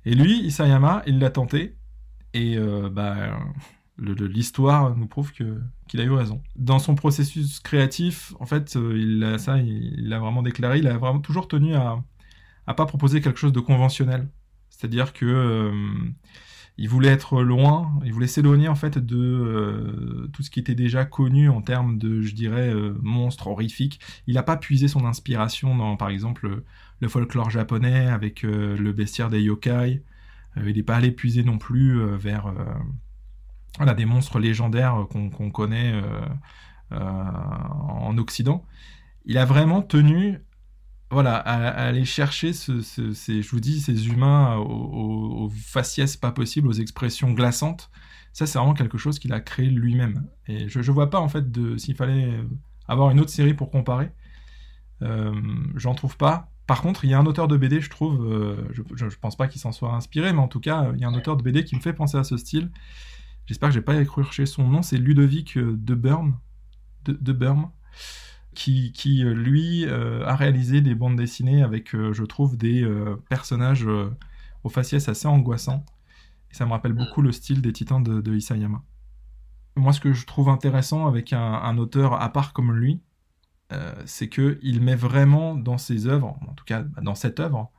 [0.06, 1.78] Et lui, Isayama, il l'a tenté
[2.34, 3.40] et euh, bah,
[3.98, 6.42] l'histoire nous prouve que qu'il a eu raison.
[6.56, 10.88] Dans son processus créatif, en fait, euh, il a ça, il l'a vraiment déclaré, il
[10.88, 12.04] a vraiment toujours tenu à
[12.66, 14.30] à pas proposer quelque chose de conventionnel.
[14.70, 15.72] C'est-à-dire que
[16.78, 20.76] il voulait être loin, il voulait s'éloigner en fait de euh, tout ce qui était
[20.76, 24.00] déjà connu en termes de, je dirais, euh, monstres horrifiques.
[24.28, 26.64] Il n'a pas puisé son inspiration dans, par exemple,
[27.00, 30.04] le folklore japonais avec le bestiaire des yokai.
[30.58, 32.54] il n'est pas allé puiser non plus vers
[33.78, 36.02] voilà, des monstres légendaires qu'on connaît
[36.92, 38.66] en Occident.
[39.26, 40.40] Il a vraiment tenu
[41.14, 46.68] voilà, à, aller chercher, ce, ces, je vous dis, ces humains aux, faciès pas possibles,
[46.68, 47.90] aux expressions glaçantes.
[48.34, 50.28] Ça, c'est vraiment quelque chose qu'il a créé lui-même.
[50.48, 52.40] Et je ne vois pas, en fait, de s'il fallait
[52.88, 54.12] avoir une autre série pour comparer.
[55.02, 55.34] Euh,
[55.76, 56.52] J'en trouve pas.
[56.68, 59.36] Par contre, il y a un auteur de BD, je trouve, euh, je, ne pense
[59.36, 61.44] pas qu'il s'en soit inspiré, mais en tout cas, il y a un auteur de
[61.44, 62.72] BD qui me fait penser à ce style.
[63.46, 64.02] J'espère que j'ai pas
[64.32, 66.36] chez son nom, c'est Ludovic euh, de Burn.
[67.06, 67.70] De, de Burn
[68.54, 72.86] qui, qui euh, lui euh, a réalisé des bandes dessinées avec, euh, je trouve, des
[73.30, 73.88] personnages
[74.64, 75.86] au faciès assez angoissants.
[76.52, 78.82] Et ça me rappelle beaucoup le style des titans de, Isayama.
[79.76, 83.02] Moi, ce que je trouve intéressant avec un, auteur à part comme lui,
[84.06, 87.72] c'est qu'il met vraiment dans ses œuvres, en tout cas dans cette œuvre,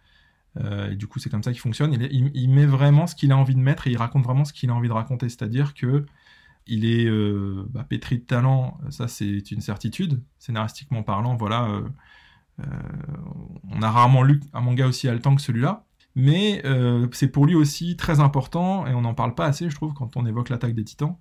[0.59, 3.37] et du coup c'est comme ça qu'il fonctionne, il, il, met vraiment ce qu'il a
[3.37, 5.29] envie de mettre et il raconte vraiment ce qu'il a envie de raconter.
[5.29, 6.05] C'est-à-dire que
[6.67, 11.65] il est euh, bah, pétri de talent, ça c'est une certitude, scénaristiquement parlant, voilà.
[11.69, 11.83] Euh,
[12.61, 12.65] euh,
[13.71, 15.85] on a rarement lu un manga aussi haletant que celui-là,
[16.15, 16.63] mais
[17.13, 20.17] c'est pour lui aussi très important, et on n'en parle pas assez, je trouve, quand
[20.17, 21.17] on évoque l'attaque des titans,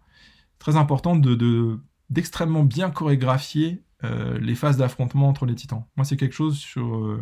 [0.60, 1.80] très important de
[2.10, 3.84] d'extrêmement bien chorégraphier
[4.40, 5.86] les phases d'affrontement entre les titans.
[5.96, 7.20] Moi, c'est quelque chose sur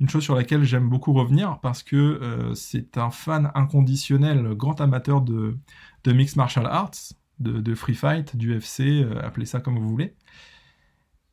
[0.00, 5.20] une chose sur laquelle j'aime beaucoup revenir parce que c'est un fan inconditionnel, grand amateur
[5.20, 5.58] de,
[6.02, 10.14] de mixed martial arts de, free fight, du FC, euh, appelez ça comme vous voulez.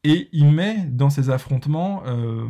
[0.05, 2.47] Et il met dans ses affrontements, euh,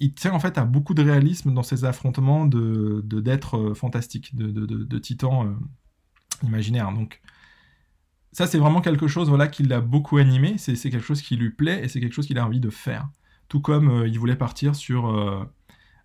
[0.00, 4.36] il tient en fait à beaucoup de réalisme dans ses affrontements de d'êtres euh, fantastiques,
[4.36, 5.56] de, de, titans
[6.42, 6.92] imaginaires.
[6.92, 7.22] Donc
[8.32, 11.50] ça c'est vraiment quelque chose voilà qui l'a beaucoup animé, c'est quelque chose qui lui
[11.50, 13.08] plaît et c'est quelque chose qu'il a envie de faire.
[13.48, 15.48] Tout comme il voulait partir sur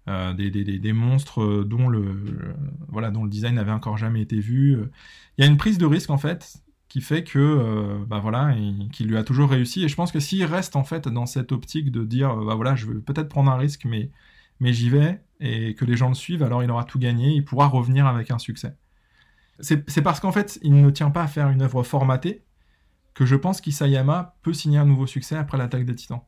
[0.08, 2.56] des, des, monstres dont le,
[2.88, 4.78] voilà dont le design n'avait encore jamais été vu.
[5.38, 8.56] Il y a une prise de risque en fait qui fait que euh, bah voilà
[8.92, 11.52] qui lui a toujours réussi et je pense que s'il reste en fait dans cette
[11.52, 14.10] optique de dire bah voilà je veux peut-être prendre un risque mais
[14.60, 17.46] mais j'y vais et que les gens le suivent alors il aura tout gagné il
[17.46, 18.76] pourra revenir avec un succès
[19.62, 22.44] c'est parce qu'en fait il ne tient pas à faire une œuvre formatée
[23.14, 26.22] que je pense qu'Isayama peut signer un nouveau succès après l'attaque des Titans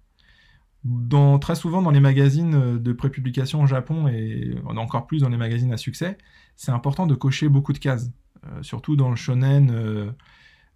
[0.84, 5.38] dans, très souvent dans les magazines de prépublication au Japon et encore plus dans les
[5.38, 6.18] magazines à succès,
[6.55, 8.09] c'est important de cocher beaucoup de cases.
[8.47, 10.12] Euh, surtout dans le shonen, euh,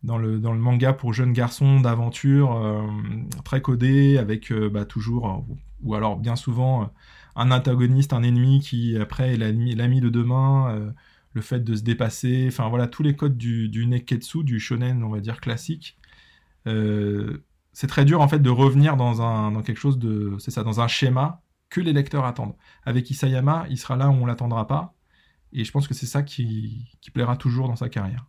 [0.05, 2.87] dans le, manga pour jeunes garçons d'aventure, euh,
[3.43, 5.53] très codé, avec euh, bah, toujours, euh,
[5.83, 6.91] ou alors bien souvent,
[7.35, 10.93] un antagoniste, un ennemi qui après est l'ami de demain,
[11.33, 15.09] le fait de se dépasser, enfin voilà, tous les codes du, neketsu, du shonen, on
[15.09, 15.97] va dire classique.
[16.65, 20.79] c'est très dur en fait de revenir dans, un, quelque chose de, c'est ça, dans
[20.81, 22.55] un schéma que les lecteurs attendent.
[22.85, 24.95] Avec Isayama, il sera là où on l'attendra pas,
[25.51, 28.25] et je pense que c'est ça qui plaira toujours dans sa carrière.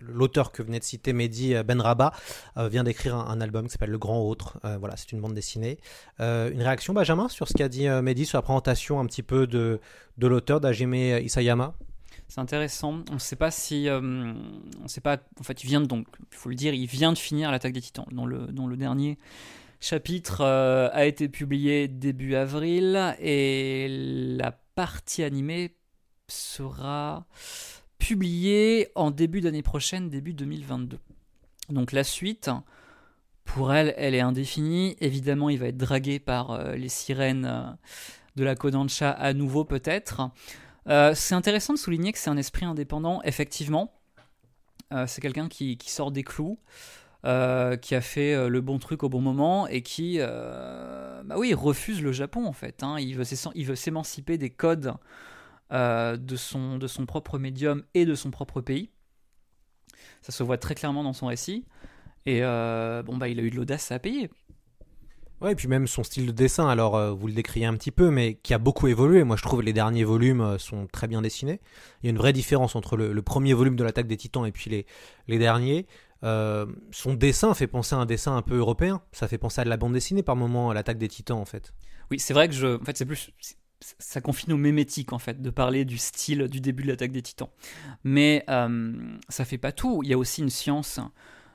[0.00, 2.12] L'auteur que venait de citer Mehdi euh, Benraba
[2.56, 4.58] euh, vient d'écrire un, album qui s'appelle Le Grand Autre.
[4.78, 5.78] voilà, c'est une bande dessinée.
[6.18, 9.80] une réaction, Benjamin, sur ce qu'a dit Mehdi sur la présentation un petit peu de,
[10.18, 11.74] de l'auteur d'Ajime Isayama?
[12.28, 13.02] C'est intéressant.
[13.10, 15.18] On ne sait pas si, on sait pas.
[15.40, 17.72] En fait, il vient de, donc, il faut le dire, il vient de finir l'attaque
[17.72, 19.18] des Titans, dont le, dont le dernier
[19.80, 23.86] chapitre a été publié début avril et
[24.38, 25.74] la partie animée
[26.28, 27.26] sera
[28.00, 30.98] publié en début d'année prochaine, début 2022.
[31.68, 32.50] Donc la suite,
[33.44, 34.96] pour elle, elle est indéfinie.
[35.00, 37.70] Évidemment, il va être dragué par euh, les sirènes euh,
[38.34, 40.30] de la Kodansha à nouveau peut-être.
[40.88, 43.92] Euh, c'est intéressant de souligner que c'est un esprit indépendant, effectivement.
[45.06, 46.58] c'est quelqu'un qui, sort des clous,
[47.22, 52.10] qui a fait le bon truc au bon moment et qui, bah oui, refuse le
[52.10, 52.82] Japon en fait.
[52.82, 52.96] Hein.
[52.98, 54.94] Il veut s'émanciper des codes
[55.72, 58.90] euh, de, son, de son propre médium et de son propre pays.
[60.22, 61.64] Ça se voit très clairement dans son récit.
[62.26, 64.30] Et euh, bon, bah, il a eu de l'audace à payer.
[65.40, 67.90] Ouais, et puis même son style de dessin, alors euh, vous le décriez un petit
[67.90, 69.24] peu, mais qui a beaucoup évolué.
[69.24, 71.60] Moi, je trouve les derniers volumes euh, sont très bien dessinés.
[72.02, 74.44] Il y a une vraie différence entre le, le premier volume de l'attaque des titans
[74.44, 74.84] et puis les,
[75.28, 75.86] les derniers.
[76.24, 79.00] Euh, son dessin fait penser à un dessin un peu européen.
[79.12, 81.46] Ça fait penser à de la bande dessinée par moment, à l'attaque des titans, en
[81.46, 81.72] fait.
[82.10, 82.78] Oui, c'est vrai que je.
[82.78, 83.30] En fait, c'est plus.
[83.80, 87.22] Ça confine au mémétique, en fait, de parler du style du début de l'attaque des
[87.22, 87.48] titans.
[88.04, 88.92] Mais euh,
[89.28, 90.02] ça fait pas tout.
[90.02, 91.00] Il y a aussi une science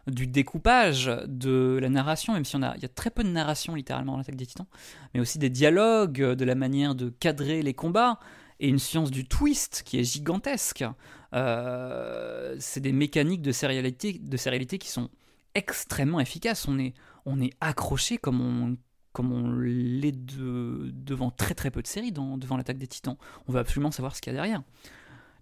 [0.07, 3.29] du découpage de la narration, même si on a, il y a très peu de
[3.29, 4.67] narration littéralement dans l'attaque des titans,
[5.13, 8.19] mais aussi des dialogues, de la manière de cadrer les combats,
[8.59, 10.85] et une science du twist qui est gigantesque.
[11.33, 15.09] Euh, c'est des mécaniques de sérialité, de qui sont
[15.55, 16.67] extrêmement efficaces.
[16.67, 16.93] On est,
[17.25, 18.77] on est accroché comme on,
[19.15, 23.15] comme on l'est de- devant très très peu de séries devant l'attaque des titans.
[23.47, 24.61] On veut absolument savoir ce qu'il y a derrière.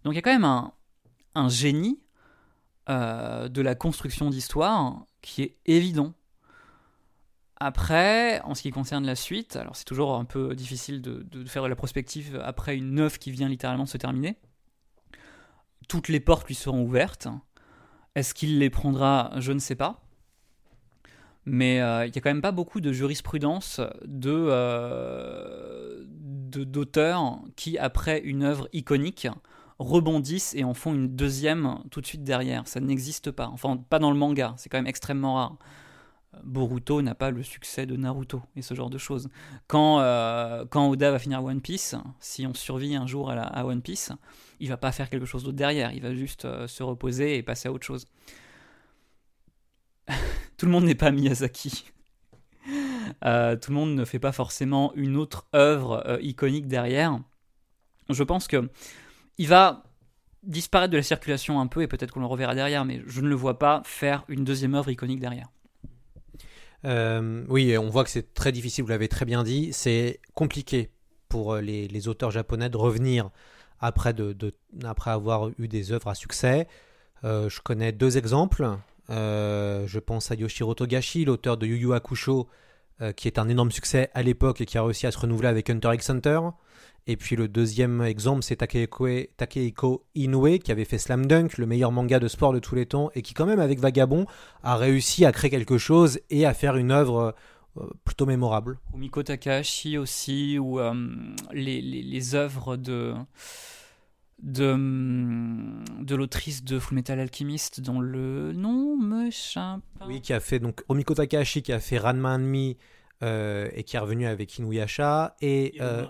[0.04, 2.00] Donc il y a quand même un, génie
[2.90, 6.14] euh, de la construction d'histoire qui est évident.
[7.56, 11.46] Après, en ce qui concerne la suite, alors c'est toujours un peu difficile de, de
[11.46, 14.38] faire de la prospective après une œuvre qui vient littéralement se terminer.
[15.88, 17.28] Toutes les portes lui seront ouvertes.
[18.14, 19.32] Est-ce qu'il les prendra?
[19.38, 20.03] Je ne sais pas.
[21.46, 27.40] Mais euh, il n'y a quand même pas beaucoup de jurisprudence de, euh, de- d'auteurs
[27.56, 29.28] qui, après une œuvre iconique,
[29.80, 32.68] rebondissent et en font une deuxième tout de suite derrière.
[32.68, 33.48] Ça n'existe pas.
[33.48, 34.54] Enfin, pas dans le manga.
[34.58, 35.58] C'est quand même extrêmement rare.
[36.44, 39.30] Boruto n'a pas le succès de Naruto et ce genre de choses.
[39.68, 44.12] Quand, euh, Oda va finir One Piece, si on survit un jour à, One Piece,
[44.60, 45.92] il va pas faire quelque chose d'autre derrière.
[45.92, 48.06] Il va juste se reposer et passer à autre chose.
[50.58, 51.86] tout le monde n'est pas Miyazaki.
[53.26, 57.20] Euh, tout le monde ne fait pas forcément une autre œuvre euh, iconique derrière.
[58.10, 58.70] Je pense que
[59.38, 59.84] il va
[60.44, 63.28] disparaître de la circulation un peu et peut-être qu'on le reverra derrière, mais je ne
[63.28, 65.50] le vois pas faire une deuxième œuvre iconique derrière.
[66.86, 69.72] Euh, oui, on voit que c'est très difficile, vous l'avez très bien dit.
[69.72, 70.92] C'est compliqué
[71.30, 73.30] pour les, auteurs japonais de revenir
[73.80, 76.68] après, de, après avoir eu des œuvres à succès.
[77.24, 78.78] Je connais deux exemples.
[79.10, 82.48] Euh, je pense à Yoshiro Togashi, l'auteur de Yu Yu Hakusho,
[83.02, 85.48] euh, qui est un énorme succès à l'époque et qui a réussi à se renouveler
[85.48, 86.40] avec Hunter x Hunter.
[87.06, 91.92] Et puis le deuxième exemple, c'est Takehiko, Inoue, qui avait fait Slam Dunk, le meilleur
[91.92, 94.26] manga de sport de tous les temps, et qui quand même, avec Vagabond,
[94.64, 97.36] a réussi à créer quelque chose et à faire une œuvre
[97.76, 98.80] euh, plutôt mémorable.
[98.96, 100.80] Miko Takahashi aussi, ou
[101.52, 103.14] les œuvres de,
[104.42, 109.82] de, de l'autrice de Fullmetal Alchemist dont le nom me chape.
[110.08, 112.74] Oui, qui a fait donc Omiko Takahashi, qui a fait Ranma and Me,
[113.22, 116.06] euh, et qui est revenu avec Inuyasha, et euh,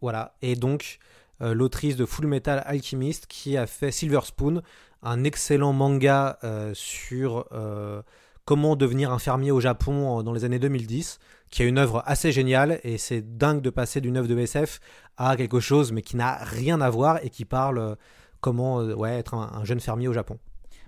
[0.00, 0.98] voilà, et donc
[1.40, 4.62] euh, l'autrice de Full Metal Alchemist, qui a fait Silver Spoon,
[5.02, 8.02] un excellent manga euh, sur euh,
[8.44, 11.20] comment devenir un fermier au Japon dans les années 2010,
[11.50, 14.80] qui est une œuvre assez géniale, et c'est dingue de passer d'une œuvre de SF
[15.16, 17.94] à quelque chose, mais qui n'a rien à voir et qui parle euh,
[18.40, 20.38] comment euh, ouais, être un- un jeune fermier au Japon.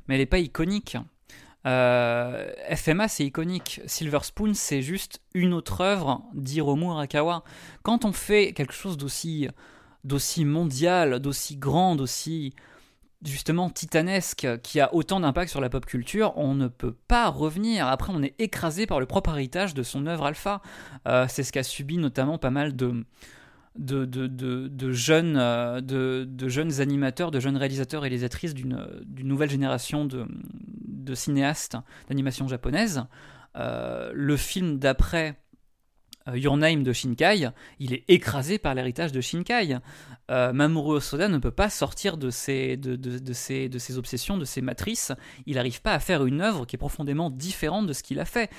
[0.06, 0.96] Mais elle n'est pas iconique.
[1.66, 3.80] Euh, FMA, c'est iconique.
[3.86, 7.44] Silver Spoon, c'est juste une autre œuvre d'Hiromu Arakawa.
[7.82, 9.48] Quand on fait quelque chose d'aussi,
[10.04, 12.54] d'aussi mondial, d'aussi grand, d'aussi
[13.24, 17.86] justement titanesque, qui a autant d'impact sur la pop culture, on ne peut pas revenir.
[17.86, 20.62] Après, on est écrasé par le propre héritage de son œuvre alpha.
[21.06, 23.02] Euh, c'est ce qu'a subi notamment pas mal euh,
[23.76, 25.36] de, jeunes
[26.80, 30.26] animateurs, de jeunes réalisateurs et réalisatrices d'une d'une nouvelle génération de,
[31.14, 31.76] cinéastes
[32.08, 33.04] d'animation japonaise.
[33.56, 35.40] Euh, le film d'après
[36.34, 37.48] Your Name de Shinkai,
[37.78, 39.78] il est écrasé par l'héritage de Shinkai.
[40.30, 42.78] Euh, Mamoru Osoda ne peut pas sortir de ses
[43.96, 45.12] obsessions, de ses matrices.
[45.46, 48.24] Il n'arrive pas à faire une œuvre qui est profondément différente de ce qu'il a
[48.24, 48.50] fait.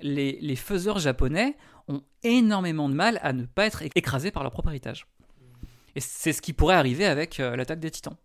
[0.00, 1.56] Les, les faiseurs japonais
[1.88, 5.06] ont énormément de mal à ne pas être écrasés par leur propre héritage.
[5.94, 8.16] Et c'est ce qui pourrait arriver avec euh, l'attaque des titans.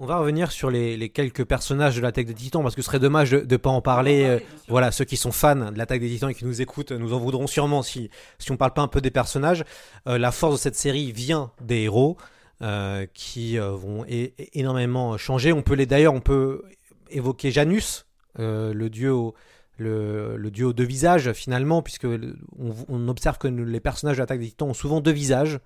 [0.00, 2.86] On va revenir sur les, les quelques personnages de l'attaque des titans parce que ce
[2.86, 4.24] serait dommage de ne pas en parler.
[4.26, 4.38] Euh,
[4.68, 7.18] voilà, ceux qui sont fans de l'attaque des titans et qui nous écoutent nous en
[7.18, 9.64] voudront sûrement si, si on parle pas un peu des personnages.
[10.06, 12.16] Euh, la force de cette série vient des héros
[12.62, 15.52] euh, qui vont énormément changer.
[15.52, 16.62] On peut les d'ailleurs, on peut
[17.10, 19.34] évoquer Janus, le dieu au,
[19.78, 24.68] le, aux deux visages finalement, puisque on observe que les personnages de l'attaque des titans
[24.68, 25.58] ont souvent deux visages.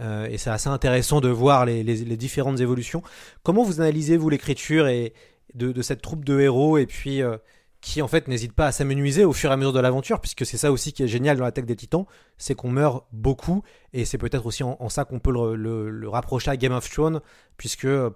[0.00, 1.84] Euh, et c'est assez intéressant de voir les,
[2.16, 3.02] différentes évolutions.
[3.42, 5.12] Comment vous analysez, vous, l'écriture et
[5.54, 7.36] de, cette troupe de héros et puis euh,
[7.80, 10.44] qui, en fait, n'hésite pas à s'amenuiser au fur et à mesure de l'aventure, puisque
[10.44, 14.04] c'est ça aussi qui est génial dans l'attaque des titans, c'est qu'on meurt beaucoup et
[14.04, 17.20] c'est peut-être aussi en, ça qu'on peut le, rapprocher à Game of Thrones,
[17.56, 18.10] puisque euh,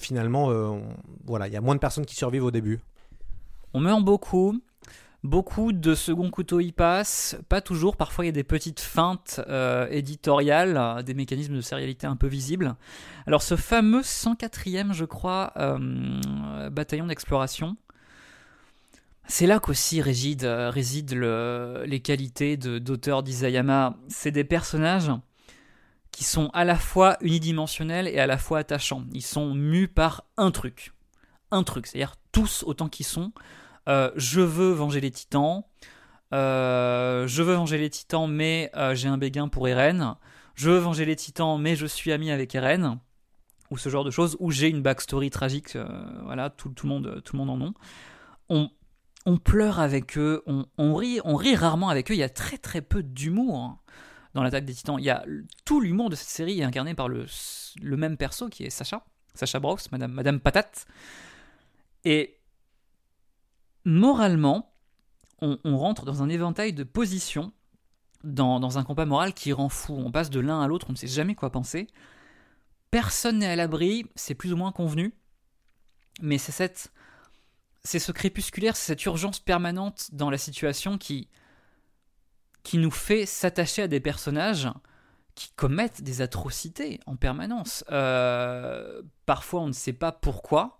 [0.00, 0.52] finalement,
[1.24, 2.78] voilà, il y a moins de personnes qui survivent au début.
[3.74, 4.60] On meurt beaucoup.
[5.24, 9.40] Beaucoup de second couteau y passent, pas toujours, parfois il y a des petites feintes
[9.48, 12.76] euh, éditoriales, des mécanismes de sérialité un peu visibles.
[13.26, 17.76] Alors ce fameux 104e, je crois, euh, bataillon d'exploration,
[19.26, 23.96] c'est là qu'aussi euh, résident le- les qualités d'auteur d'Isayama.
[24.08, 25.10] C'est des personnages
[26.12, 29.04] qui sont à la fois unidimensionnels et à la fois attachants.
[29.12, 30.92] Ils sont mus par un truc.
[31.50, 33.32] Un truc, c'est-à-dire tous autant qu'ils sont.
[33.88, 35.64] Euh, je veux venger les titans.
[36.34, 40.16] Euh, je veux venger les titans, mais euh, j'ai un béguin pour Eren.
[40.54, 42.98] Je veux venger les titans, mais je suis ami avec Eren.
[43.70, 45.76] Ou ce genre de choses, où j'ai une backstory tragique.
[46.24, 47.74] voilà, tout, le monde, tout le monde en ont.
[48.48, 48.70] On,
[49.26, 52.14] on pleure avec eux, on, on rit, on rit rarement avec eux.
[52.14, 53.76] Il y a très très peu d'humour
[54.32, 54.96] dans l'attaque des titans.
[54.98, 55.22] Il y a
[55.66, 57.26] tout l'humour de cette série est incarné par le,
[57.82, 60.86] le même perso qui est Sacha, Sacha Brooks, Madame, Madame Patate.
[62.04, 62.37] Et
[63.84, 64.72] moralement,
[65.40, 67.52] on, rentre dans un éventail de positions
[68.24, 69.94] dans, dans un combat moral qui rend fou.
[69.94, 71.86] On passe de l'un à l'autre, on ne sait jamais quoi penser.
[72.90, 75.14] Personne n'est à l'abri, c'est plus ou moins convenu.
[76.20, 76.92] Mais c'est cette,
[77.84, 81.28] c'est ce crépusculaire, c'est cette urgence permanente dans la situation qui,
[82.64, 84.68] qui nous fait s'attacher à des personnages
[85.34, 87.84] qui commettent des atrocités en permanence.
[87.92, 90.77] Euh, parfois, on ne sait pas pourquoi,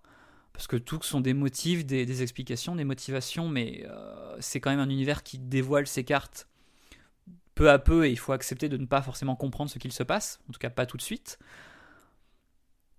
[0.58, 4.80] parce que tout sont des motifs, des, explications, des motivations, mais euh, c'est quand même
[4.80, 6.48] un univers qui dévoile ses cartes
[7.54, 10.02] peu à peu, et il faut accepter de ne pas forcément comprendre ce qu'il se
[10.02, 11.38] passe, en tout cas pas tout de suite.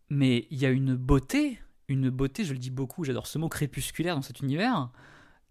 [0.09, 3.49] Mais il y a une beauté, une beauté, je le dis beaucoup, j'adore ce mot
[3.49, 4.89] crépusculaire dans cet univers,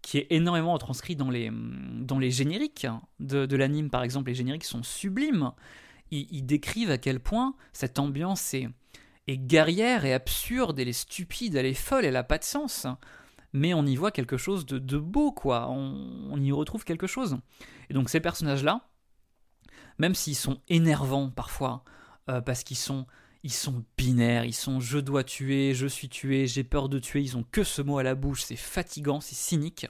[0.01, 2.87] qui est énormément retranscrit dans les, dans les génériques
[3.19, 4.29] de, de l'anime, par exemple.
[4.29, 5.51] Les génériques sont sublimes.
[6.09, 8.67] Ils décrivent à quel point cette ambiance est,
[9.29, 12.87] est guerrière et absurde, elle est stupide, elle est folle, elle n'a pas de sens.
[13.53, 15.69] Mais on y voit quelque chose de, de beau, quoi.
[15.69, 17.37] On, on y retrouve quelque chose.
[17.89, 18.81] Et donc ces personnages-là,
[19.97, 21.83] même s'ils sont énervants parfois,
[22.29, 23.05] euh, parce qu'ils sont,
[23.43, 27.21] ils sont binaires, ils sont je dois tuer, je suis tué, j'ai peur de tuer,
[27.21, 29.87] ils ont que ce mot à la bouche, c'est fatigant, c'est cynique,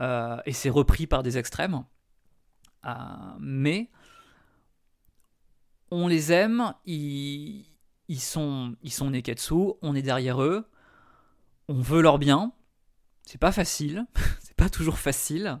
[0.00, 1.84] euh, et c'est repris par des extrêmes.
[2.86, 2.90] Euh,
[3.38, 3.90] mais
[5.90, 7.64] on les aime, ils,
[8.10, 10.68] ils sont, ils sont neketsu, on est derrière eux,
[11.68, 12.52] on veut leur bien.
[13.24, 14.04] C'est pas facile,
[14.40, 15.60] c'est pas toujours facile,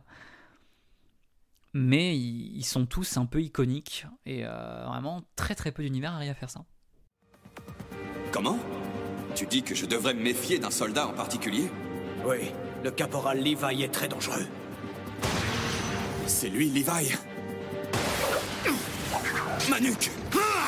[1.72, 6.12] mais ils, ils sont tous un peu iconiques et euh, vraiment très très peu d'univers
[6.12, 6.64] arrivent à faire ça.
[8.32, 8.58] Comment?
[9.36, 11.70] Tu dis que je devrais me méfier d'un soldat en particulier?
[12.26, 12.50] Oui,
[12.82, 14.46] le caporal Levi est très dangereux.
[16.26, 17.16] C'est lui, Levi?
[19.68, 20.59] Ma nuque Oh,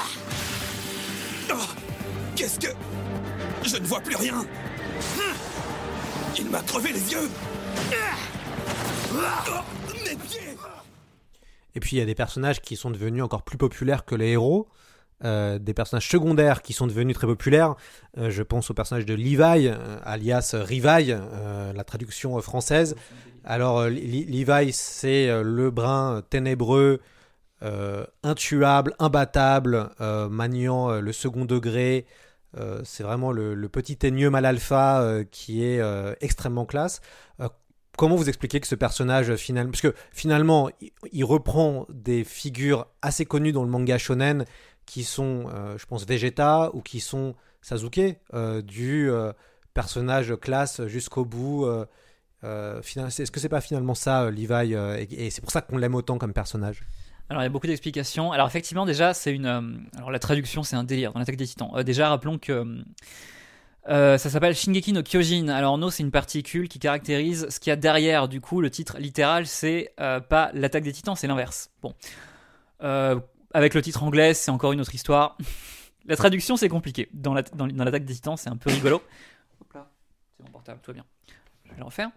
[2.37, 2.69] Qu'est-ce que...
[3.65, 4.45] Je ne vois plus rien
[6.39, 7.29] Il m'a crevé les yeux
[9.13, 10.41] Mes pieds
[11.75, 14.31] Et puis il y a des personnages qui sont devenus encore plus populaires que les
[14.31, 14.69] héros.
[15.25, 17.77] euh, des personnages secondaires qui sont devenus très populaires.
[18.19, 21.17] Euh, je pense au personnage de Levi, euh, alias Rivaille,
[21.75, 22.97] la traduction française.
[23.45, 27.01] Alors Levi, c'est le brin ténébreux,
[28.23, 32.07] intuable, imbattable, euh, maniant euh, le second degré.
[32.59, 37.01] Euh, c'est vraiment le, petit teigneux mal alpha euh, qui est euh, extrêmement classe.
[37.41, 37.49] Euh,
[37.97, 40.71] comment vous expliquez que ce personnage finalement, parce que finalement,
[41.13, 44.45] il, reprend des figures assez connues dans le manga shonen
[44.87, 49.33] qui sont, euh, je pense, Vegeta ou qui sont Sasuke, euh, du euh,
[49.73, 51.65] personnage classe jusqu'au bout.
[51.67, 51.87] euh,
[52.45, 55.79] euh, Est-ce que c'est pas finalement ça, euh, Levi, euh, et c'est pour ça qu'on
[55.79, 56.83] l'aime autant comme personnage?
[57.31, 58.33] Alors il y a beaucoup d'explications.
[58.33, 59.47] Alors effectivement déjà c'est une...
[59.47, 59.61] euh,
[59.97, 61.71] alors la traduction c'est un délire dans l'attaque des titans.
[61.75, 62.83] Euh, déjà rappelons que...
[63.89, 65.49] euh, ça s'appelle Shingeki no Kyojin.
[65.49, 68.29] Alors no c'est une particule qui caractérise ce qu'il y a derrière.
[68.29, 71.71] Du coup le titre littéral c'est pas l'attaque des titans, c'est l'inverse.
[71.81, 71.95] Bon.
[73.55, 75.37] Avec le titre anglais c'est encore une autre histoire.
[76.07, 77.09] la traduction c'est compliqué.
[77.15, 78.97] Dans la- dans- dans l'attaque des titans c'est un peu rigolo.
[79.61, 79.91] Hop là,
[80.37, 81.05] c'est mon portable, tout va bien.
[81.65, 82.11] Je vais le refaire.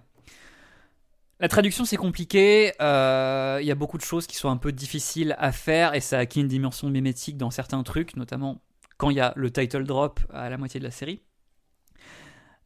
[1.42, 4.72] La traduction c'est compliqué, euh, il y a beaucoup de choses qui sont un peu
[4.72, 8.62] difficiles à faire et ça a acquis une dimension mimétique dans certains trucs, notamment
[8.98, 11.22] quand il y a le title drop à la moitié de la série.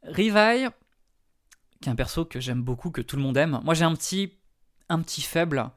[0.04, 0.68] Rivai,
[1.82, 3.60] qui est un perso que j'aime beaucoup, que tout le monde aime.
[3.64, 4.34] Moi j'ai un petit,
[4.88, 5.68] un petit faible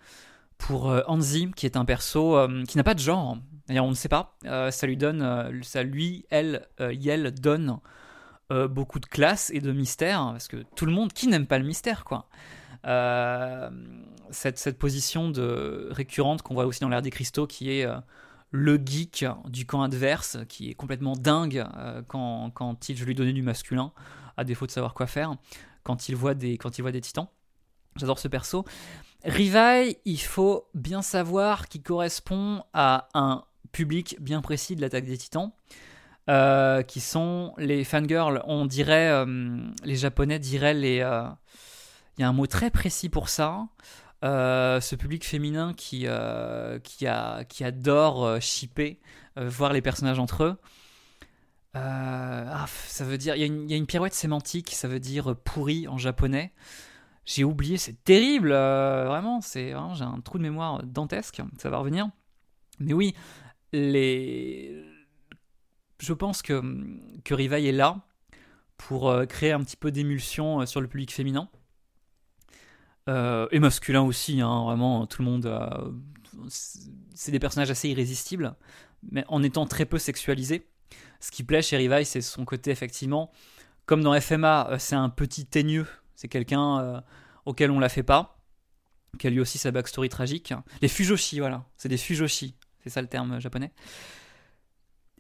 [0.60, 3.40] pour euh, Hanzi, qui est un perso euh, qui n'a pas de genre.
[3.68, 4.38] D'ailleurs on ne sait pas.
[4.44, 7.80] Ça lui donne, ça lui, elle, Yel donne
[8.52, 11.66] beaucoup de classe et de mystère, parce que tout le monde, qui n'aime pas le
[11.66, 12.28] mystère quoi
[12.86, 13.70] euh,
[14.30, 17.96] cette, cette position de récurrente qu'on voit aussi dans l'ère des cristaux qui est euh,
[18.52, 23.16] le geek du camp adverse qui est complètement dingue euh, quand, quand il, je lui
[23.16, 23.92] donnais du masculin,
[24.38, 25.36] à défaut de savoir quoi faire,
[25.84, 27.28] quand il voit des, quand il voit des titans.
[27.96, 28.66] J'adore ce perso.
[29.24, 35.18] Rivai, il faut bien savoir qu'il correspond à un public bien précis de l'attaque des
[35.18, 35.52] titans.
[36.88, 38.42] qui sont les fangirls.
[38.46, 39.24] On dirait,
[39.84, 41.04] les japonais diraient les.
[42.18, 43.68] Il y a un mot très précis pour ça.
[44.24, 46.80] Euh, ce public féminin qui, euh,
[47.62, 49.00] adore euh, shipper,
[49.36, 50.58] voir les personnages entre eux.
[51.76, 55.98] Ah, ça veut dire, il y, a une- pirouette sémantique, ça veut dire pourri en
[55.98, 56.54] japonais.
[57.26, 62.08] J'ai oublié, c'est terrible, vraiment, c'est j'ai un trou de mémoire dantesque, ça va revenir.
[62.80, 63.16] Mais oui,
[63.72, 64.86] les,
[66.00, 66.62] je pense que,
[67.24, 68.02] que Rivai est là
[68.78, 71.50] pour créer un petit peu d'émulsion sur le public féminin.
[73.10, 75.96] Euh, et masculin aussi, hein, vraiment, tout le monde.
[76.50, 78.56] c'est des personnages assez irrésistibles,
[79.12, 80.68] mais en étant très peu sexualisés.
[81.20, 83.32] Ce qui plaît chez Rivai, c'est son côté, effectivement,
[83.86, 87.02] comme dans FMA, euh, c'est un petit teigneux, c'est quelqu'un euh,
[87.46, 88.40] auquel on la fait pas,
[89.20, 90.54] qui a lui aussi sa backstory tragique.
[90.82, 93.72] Les Fujoshi, voilà, c'est des Fujoshi, c'est ça le terme japonais.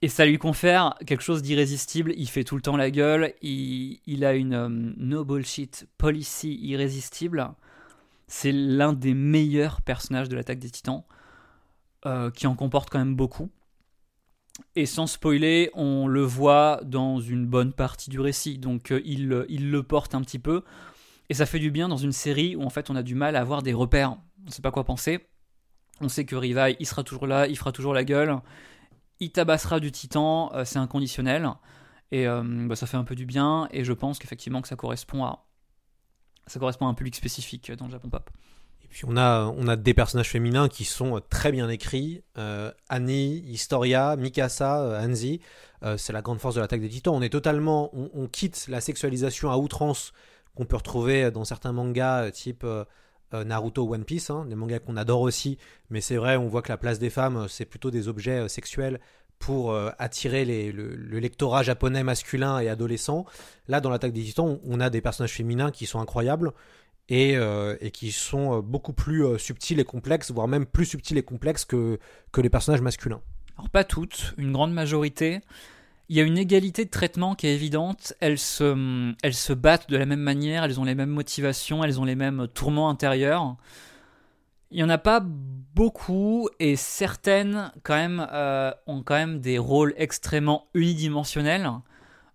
[0.01, 2.13] Et ça lui confère quelque chose d'irrésistible.
[2.17, 3.33] Il fait tout le temps la gueule.
[3.41, 7.49] Il, a une euh, no bullshit policy irrésistible.
[8.33, 11.03] C'est l'un des meilleurs personnages de l'attaque des titans,
[12.05, 13.49] euh, qui en comporte quand même beaucoup.
[14.75, 18.57] Et sans spoiler, on le voit dans une bonne partie du récit.
[18.57, 20.63] Donc euh, il, il le porte un petit peu.
[21.29, 23.35] Et ça fait du bien dans une série où en fait on a du mal
[23.35, 24.17] à avoir des repères.
[24.41, 25.25] On ne sait pas quoi penser.
[26.01, 28.41] On sait que Rivai, il sera toujours là, il fera toujours la gueule
[29.23, 31.49] il tabassera du titan, euh, c'est inconditionnel.
[32.11, 33.67] Et euh, bah, ça fait un peu du bien.
[33.71, 35.45] Et je pense qu'effectivement que ça correspond à
[36.47, 38.29] ça correspond à un public spécifique dans le Japon pop.
[38.83, 42.23] Et puis on a, on a des personnages féminins qui sont très bien écrits.
[42.37, 45.41] Euh, Annie, Historia, Mikasa, euh, Hanzi.
[45.83, 47.15] Euh, c'est la grande force de l'attaque des titans.
[47.15, 47.89] On est totalement.
[47.93, 50.13] On, quitte la sexualisation à outrance
[50.55, 52.63] qu'on peut retrouver dans certains mangas euh, type.
[52.63, 52.85] euh,
[53.33, 55.57] euh, Naruto, One Piece, hein, des mangas qu'on adore aussi,
[55.89, 58.39] mais c'est vrai, on voit que la place des femmes, euh, c'est plutôt des objets
[58.39, 58.99] euh, sexuels
[59.45, 63.25] pour euh, attirer le, le lectorat japonais masculin et adolescent.
[63.67, 66.53] Là, dans l'attaque des titans, on a des personnages féminins qui sont incroyables
[67.09, 71.17] et, euh, et qui sont euh, beaucoup plus subtils et complexes, voire même plus subtils
[71.17, 71.99] et complexes que,
[72.31, 73.19] que les personnages masculins.
[73.57, 75.41] Alors pas toutes, une grande majorité.
[76.07, 78.13] Il y a une égalité de traitement qui est évidente.
[78.21, 81.99] Elles se, elles se battent de la même manière, elles ont les mêmes motivations, elles
[81.99, 83.57] ont les mêmes tourments intérieurs.
[84.73, 89.59] Il n'y en a pas beaucoup et certaines quand même euh, ont quand même des
[89.59, 91.69] rôles extrêmement unidimensionnels.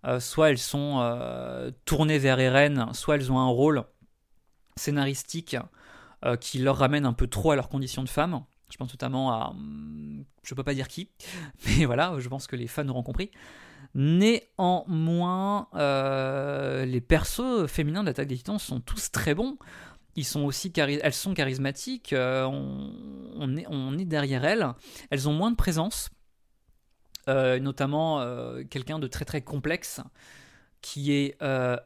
[0.05, 3.83] Euh, soit elles sont euh, tournées vers Eren, soit elles ont un rôle
[4.77, 5.57] scénaristique
[6.39, 8.43] qui leur ramène un peu trop à leurs conditions de femmes.
[8.69, 9.49] Je pense notamment à.
[9.49, 11.09] hum, Je peux pas dire qui,
[11.65, 13.31] mais voilà, je pense que les fans auront compris.
[13.95, 15.67] Néanmoins,
[16.85, 19.57] les persos féminins de l'attaque des titans sont tous très bons.
[20.19, 24.67] Ils sont aussi elles sont charismatiques, euh, on, est, on est derrière elles.
[25.11, 26.09] Elles ont moins de présence,
[27.29, 30.01] euh, notamment euh, quelqu'un de très très complexe
[30.81, 31.41] qui est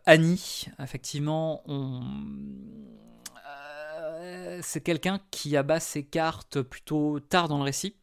[0.08, 0.66] Annie.
[0.80, 1.64] Effectivement,
[4.62, 7.98] c'est quelqu'un qui abat ses cartes plutôt tard dans le récit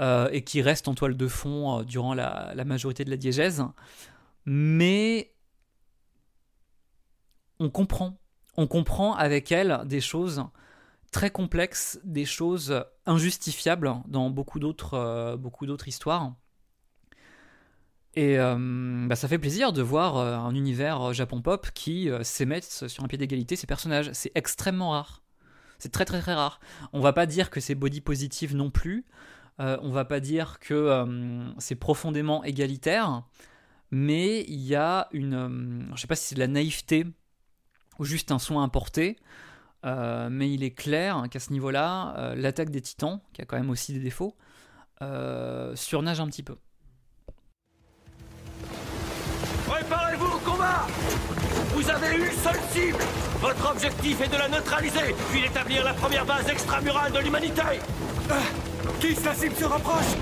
[0.00, 3.64] et qui reste en toile de fond durant la, la majorité de la diégèse.
[4.46, 5.34] Mais
[7.58, 8.16] on comprend,
[8.56, 10.44] on comprend avec elle des choses
[11.14, 16.34] très complexes, des choses injustifiables dans beaucoup d'autres euh, histoires.
[18.16, 22.60] Et euh, bah, ça fait plaisir de voir euh, un univers Japon pop qui s'émet
[22.62, 24.10] sur un pied d'égalité ses personnages.
[24.12, 25.22] C'est extrêmement rare.
[25.78, 26.58] C'est très très très rare.
[26.92, 29.04] On va pas dire que c'est body positive non plus.
[29.58, 31.06] On va pas dire que
[31.58, 33.22] c'est profondément égalitaire.
[33.90, 35.90] Mais il y a une.
[35.94, 37.06] je sais pas si c'est de la naïveté
[37.98, 39.16] ou juste un soin importé.
[39.84, 43.56] euh, mais il est clair qu'à ce niveau-là, euh, l'attaque des titans, qui a quand
[43.58, 44.34] même aussi des défauts,
[45.02, 46.56] euh, surnage un petit peu.
[49.68, 50.86] Préparez-vous au combat!
[51.74, 52.98] Vous avez une seule cible!
[53.40, 57.62] Votre objectif est de la neutraliser, puis d'établir la première base extramurale de l'humanité!
[58.30, 58.34] Ah,
[59.00, 60.16] Qui la cible se rapproche!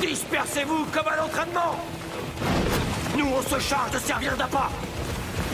[0.00, 1.76] Dispersez-vous comme à l'entraînement
[3.16, 4.70] nous, on se charge de servir d'appât.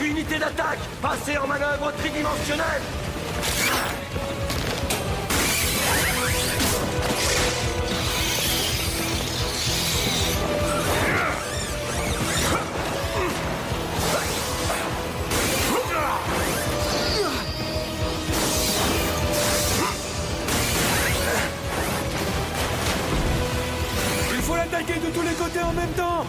[0.01, 2.81] Unité d'attaque, passez en manœuvre tridimensionnelle.
[24.31, 26.25] Il faut l'attaquer de tous les côtés en même temps.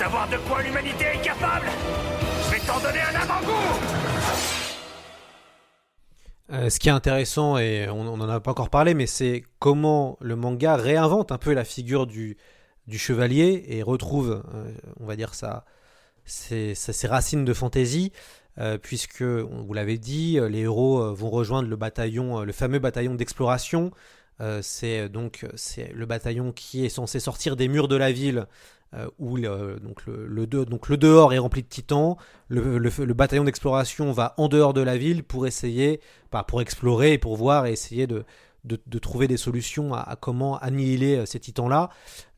[0.00, 1.66] Savoir de quoi l'humanité est capable
[2.46, 3.52] Je vais t'en donner un avant-goût
[6.52, 10.16] Euh, ce qui est intéressant, et on n'en a pas encore parlé, mais c'est comment
[10.22, 12.38] le manga réinvente un peu la figure du,
[12.90, 15.32] chevalier et retrouve, euh, on va dire,
[16.24, 16.74] ses,
[17.04, 18.10] racines de fantaisie,
[18.58, 23.90] euh, puisque, vous l'avez dit, les héros vont rejoindre le bataillon, le fameux bataillon d'exploration.
[24.62, 28.46] C'est donc c'est le bataillon qui est censé sortir des murs de la ville
[28.94, 32.16] euh, où le, donc, le, donc le dehors est rempli de titans.
[32.48, 36.00] Le, le- bataillon d'exploration va en dehors de la ville pour essayer,
[36.32, 38.24] bah, pour explorer et pour voir et essayer de,
[38.64, 41.90] de, de trouver des solutions à, comment annihiler euh, ces titans-là.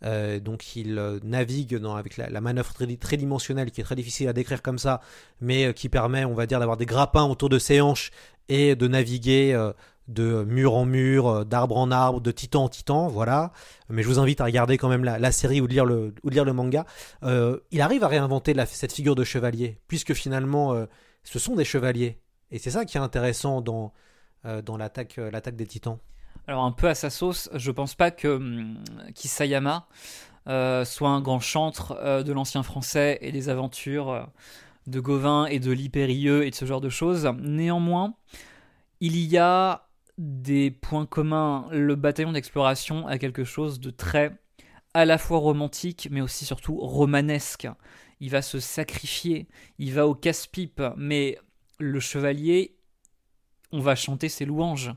[0.05, 4.61] Euh, donc il navigue dans, avec la, manœuvre tridimensionnelle qui est très difficile à décrire
[4.61, 5.01] comme ça,
[5.41, 8.11] mais qui permet, on va dire, d'avoir des grappins autour de ses hanches
[8.49, 9.55] et de naviguer
[10.13, 13.53] de mur en mur, euh, d'arbre en arbre, de titan en titan, voilà.
[13.89, 16.29] Mais je vous invite à regarder quand même la, série ou de lire le, ou
[16.29, 16.85] lire le manga.
[17.23, 20.87] Euh, il arrive à réinventer cette figure de chevalier, puisque finalement, euh,
[21.25, 22.19] ce sont des chevaliers.
[22.51, 23.93] Et c'est ça qui est intéressant dans,
[24.45, 25.99] dans l'attaque l'attaque des titans.
[26.47, 28.77] Alors un peu à sa sauce, je pense pas que hum,
[29.15, 29.87] Kisayama
[30.85, 34.29] soit un grand chantre de l'ancien français et des aventures
[34.87, 37.27] de Gauvin et de l'Hypérieux et de ce genre de choses.
[37.41, 38.15] Néanmoins,
[39.01, 39.87] il y a
[40.19, 41.69] des points communs.
[41.71, 44.39] Le bataillon d'exploration a quelque chose de très
[44.95, 47.69] à la fois romantique mais aussi surtout romanesque.
[48.21, 49.49] Il va se sacrifier,
[49.79, 51.39] il va au casse-pipe, mais
[51.81, 52.77] le chevalier,
[53.73, 54.93] on va chanter ses louanges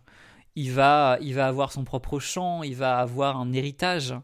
[0.56, 4.16] il va, il va avoir son propre chant, il va avoir un héritage.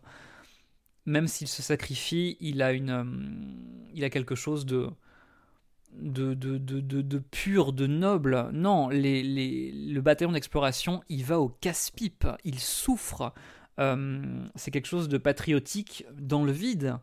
[1.06, 4.90] Même s'il se sacrifie, il a, une, euh, il a quelque chose de,
[6.00, 8.50] de, de, de, de, pur, de noble.
[8.54, 13.34] Non, le bataillon d'exploration, il va au casse-pipe, il souffre.
[13.80, 16.98] Euh, c'est quelque chose de patriotique dans le vide.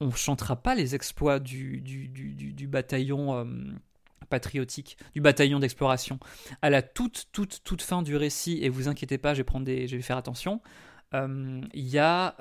[0.00, 3.44] On ne chantera pas les exploits du, du, du, bataillon euh,
[4.28, 6.18] patriotique, du bataillon d'exploration.
[6.60, 9.64] À la toute, toute, toute fin du récit, et vous inquiétez pas, je vais, prendre
[9.64, 10.60] des, je vais faire attention,
[11.14, 12.34] euh, il y a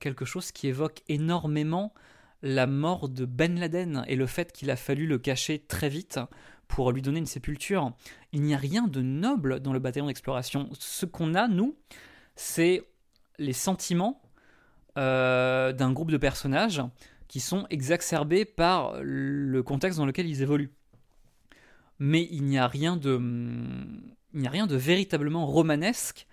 [0.00, 1.94] quelque chose qui évoque énormément
[2.42, 6.20] la mort de Ben Laden et le fait qu'il a fallu le cacher très vite
[6.68, 7.92] pour lui donner une sépulture.
[8.32, 10.68] Il n'y a rien de noble dans le bataillon d'exploration.
[10.78, 11.76] Ce qu'on a, nous,
[12.34, 12.82] c'est
[13.38, 14.20] les sentiments
[14.98, 16.82] euh, d'un groupe de personnages
[17.28, 20.72] qui sont exacerbés par le contexte dans lequel ils évoluent
[21.98, 23.20] mais il n'y a rien de
[24.34, 26.26] il n'y a rien de véritablement romanesque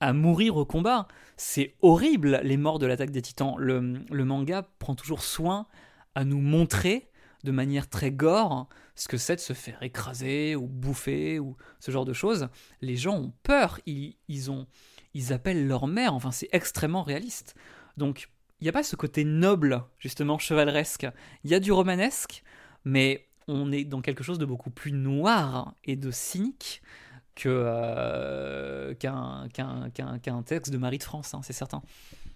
[0.00, 1.08] à mourir au combat.
[1.36, 3.54] C'est horrible les morts de l'attaque des titans.
[3.58, 3.80] Le,
[4.24, 5.66] manga prend toujours soin
[6.14, 7.10] à nous montrer
[7.44, 11.90] de manière très gore ce que c'est de se faire écraser ou bouffer ou ce
[11.90, 12.48] genre de choses.
[12.80, 17.54] Les gens ont peur, ils, ils appellent leur mère, enfin c'est extrêmement réaliste.
[17.96, 18.28] Donc
[18.60, 21.06] il n'y a pas ce côté noble, justement chevaleresque.
[21.44, 22.42] Il y a du romanesque,
[22.84, 26.82] mais on est dans quelque chose de beaucoup plus noir et de cynique
[27.36, 31.82] que euh, qu'un texte de Marie de France, hein, c'est certain.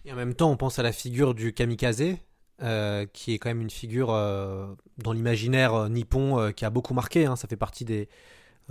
[0.04, 2.16] Et en même temps, on pense à la figure du kamikaze,
[2.62, 4.66] euh, qui est quand même une figure euh,
[4.98, 7.26] dans l'imaginaire euh, nippon qui a beaucoup marqué.
[7.26, 8.08] Hein, ça fait partie des.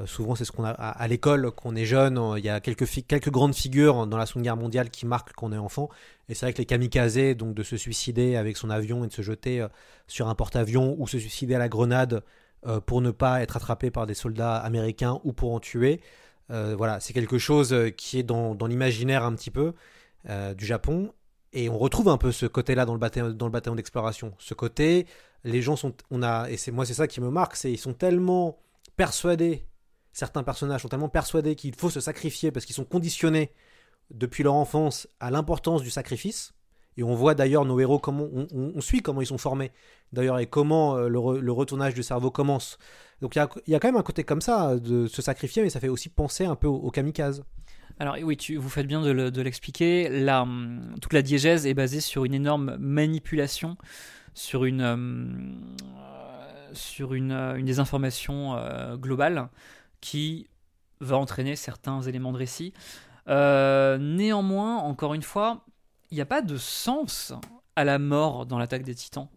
[0.06, 2.20] souvent, c'est ce qu'on a à, l'école, qu'on est jeune.
[2.38, 5.52] Il y a quelques, quelques grandes figures dans la Seconde Guerre mondiale qui marquent qu'on
[5.52, 5.90] est enfant.
[6.30, 9.14] Et c'est vrai que les kamikazes, donc de se suicider avec son avion et de
[9.14, 9.66] se jeter
[10.08, 12.24] sur un porte-avions ou se suicider à la grenade
[12.66, 16.02] euh, pour ne pas être attrapé par des soldats américains ou pour en tuer.
[16.52, 19.74] Euh, voilà, c'est quelque chose euh, qui est dans, l'imaginaire un petit peu
[20.56, 21.14] du Japon.
[21.54, 24.34] Et on retrouve un peu ce côté-là dans le bataillon, dans le bataillon d'exploration.
[24.38, 25.08] Ce côté,
[25.46, 27.78] les gens sont, on a, et c'est moi c'est ça qui me marque, c'est ils
[27.78, 28.60] sont tellement
[28.98, 29.66] persuadés,
[30.12, 33.52] certains personnages sont tellement persuadés qu'il faut se sacrifier parce qu'ils sont conditionnés
[34.12, 36.54] depuis leur enfance à l'importance du sacrifice.
[37.00, 39.72] Et on voit d'ailleurs nos héros comment on, suit comment ils sont formés
[40.12, 42.78] d'ailleurs et comment euh, le, re- le retournage du cerveau commence.
[43.22, 45.64] Donc il y a, y a quand même un côté comme ça de se sacrifier,
[45.64, 47.46] mais ça fait aussi penser un peu au, au kamikaze.
[48.00, 50.10] Alors oui, tu, vous faites bien de, le- l'expliquer.
[50.10, 53.78] La, hum, toute la diégèse est basée sur une énorme manipulation,
[54.34, 59.48] sur une, hum, euh, sur une, euh, une désinformation euh, globale
[60.02, 60.50] qui
[61.00, 62.74] va entraîner certains éléments de récit.
[63.30, 65.64] Euh, néanmoins, encore une fois,
[66.12, 67.34] il n'y a pas de sens
[67.76, 69.30] à la mort dans l'attaque des titans.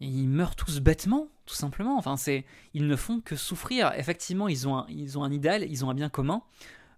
[0.00, 1.96] Ils meurent tous bêtement, tout simplement.
[1.96, 3.92] Enfin, c'est, ils ne font que souffrir.
[3.94, 6.42] Effectivement, ils ont un, ils ont idéal, ils ont un bien commun,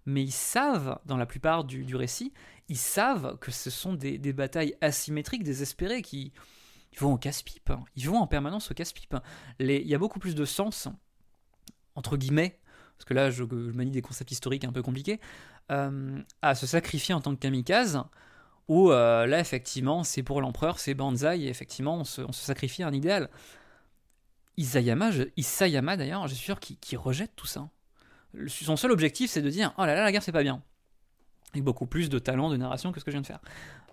[0.05, 2.33] mais ils savent, dans la plupart du, récit,
[2.69, 6.33] ils savent que ce sont des, batailles asymétriques, désespérées, qui
[6.97, 7.71] vont au casse-pipe.
[7.95, 9.15] Ils vont en permanence au casse-pipe.
[9.59, 10.87] Il y a beaucoup plus de sens,
[11.95, 12.59] entre guillemets,
[12.97, 15.19] parce que là, je, je manie des concepts historiques un peu compliqués,
[15.71, 18.01] euh, à se sacrifier en tant que kamikaze,
[18.67, 23.29] où euh, là, effectivement, c'est pour l'empereur, c'est Banzai, effectivement, on se, sacrifie un idéal.
[24.57, 27.69] Isayama, d'ailleurs, je suis sûr qu'il rejette tout ça.
[28.47, 30.61] Son seul objectif, c'est de dire Oh là là, la guerre, c'est pas bien.
[31.53, 33.39] Avec beaucoup plus de talent de narration que ce que je viens de faire.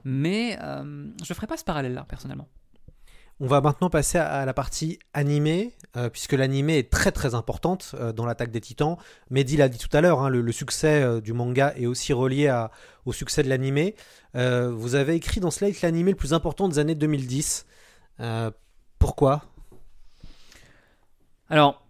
[0.04, 2.48] Mais euh, je ferai pas ce parallèle-là, personnellement.
[3.40, 7.94] On va maintenant passer à la partie animée, euh, puisque l'animé est très très importante
[7.94, 8.96] euh, dans l'attaque des titans.
[9.30, 12.66] Mehdi l'a dit tout à l'heure, hein, le, succès euh, du manga est aussi relié
[13.04, 13.96] au succès de l'animé.
[14.34, 17.66] Vous avez écrit dans Slate l'animé le plus important des années 2010.
[18.20, 18.50] Euh,
[18.98, 19.42] pourquoi?
[21.50, 21.86] Alors,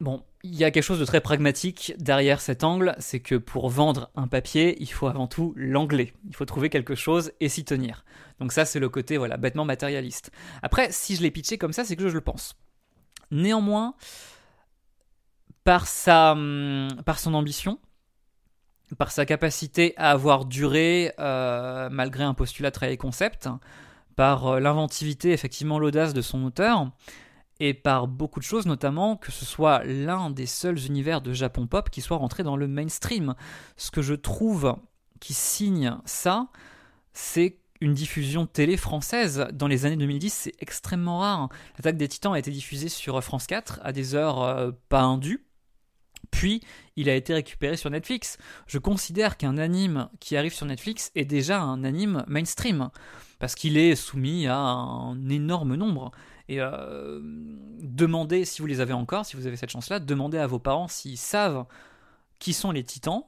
[0.00, 3.68] bon, il y a quelque chose de très pragmatique derrière cet angle, c'est que pour
[3.68, 6.12] vendre un papier, il faut avant tout l'anglais.
[6.28, 8.04] Il faut trouver quelque chose et s'y tenir.
[8.38, 10.30] Donc ça, c'est le côté, voilà, bêtement matérialiste.
[10.62, 12.56] Après, si je l'ai pitché comme ça, c'est que je le pense.
[13.30, 13.94] Néanmoins,
[15.64, 17.80] par sa, hum, par son ambition,
[18.96, 23.48] par sa capacité à avoir duré euh, malgré un postulat très concept,
[24.16, 26.90] par euh, l'inventivité, effectivement l'audace de son auteur,
[27.60, 31.66] et par beaucoup de choses, notamment que ce soit l'un des seuls univers de Japon
[31.66, 33.34] pop qui soit rentré dans le mainstream.
[33.76, 34.76] Ce que je trouve
[35.20, 36.48] qui signe ça,
[37.12, 41.48] c'est une diffusion télé française dans les années 2010, c'est extrêmement rare.
[41.76, 45.44] L'attaque des titans a été diffusée sur France 4 à des heures euh, pas indues.
[46.30, 46.62] Puis,
[46.96, 48.38] il a été récupéré sur Netflix.
[48.66, 52.90] Je considère qu'un anime qui arrive sur Netflix est déjà un anime mainstream,
[53.38, 56.10] parce qu'il est soumis à un énorme nombre.
[56.48, 60.46] Et euh, demandez, si vous les avez encore, si vous avez cette chance-là, demandez à
[60.46, 61.66] vos parents s'ils savent
[62.38, 63.24] qui sont les titans.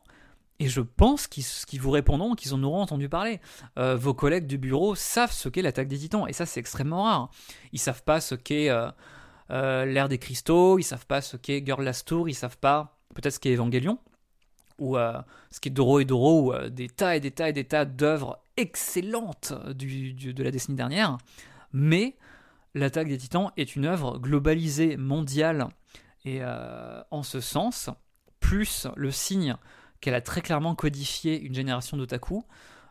[0.59, 3.41] Et je pense qu'ils vous répondront qu'ils en auront entendu parler.
[3.79, 7.05] Euh, vos collègues du bureau savent ce qu'est l'attaque des titans, et ça c'est extrêmement
[7.05, 7.31] rare.
[7.73, 11.83] Ils savent pas ce qu'est euh, l'ère des cristaux, ils savent pas ce qu'est Girl
[11.83, 13.99] Last Tour, ils savent pas peut-être ce qu'est Evangelion,
[14.79, 17.87] ou ce qu'est Doro et Doro, ou des tas et des tas et des tas
[17.87, 21.17] d'œuvres excellentes du- de la décennie dernière.
[21.73, 22.17] Mais
[22.75, 25.69] l'attaque des titans est une œuvre globalisée, mondiale,
[26.25, 27.91] et euh, en ce sens,
[28.41, 29.57] plus le signe
[30.01, 32.45] qu'elle a très clairement codifié une génération d'otaku.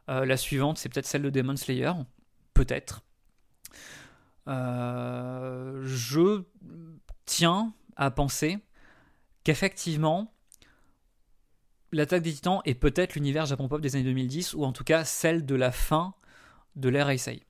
[0.09, 1.91] Euh, la suivante, c'est peut-être celle de Demon Slayer,
[2.53, 3.01] peut-être.
[4.47, 6.43] Euh, je
[7.25, 8.59] tiens à penser
[9.43, 10.33] qu'effectivement,
[11.91, 15.03] l'attaque des titans est peut-être l'univers Japon pop des années 2010, ou en tout cas
[15.03, 16.13] celle de la fin
[16.75, 17.43] de l'ère Heisei.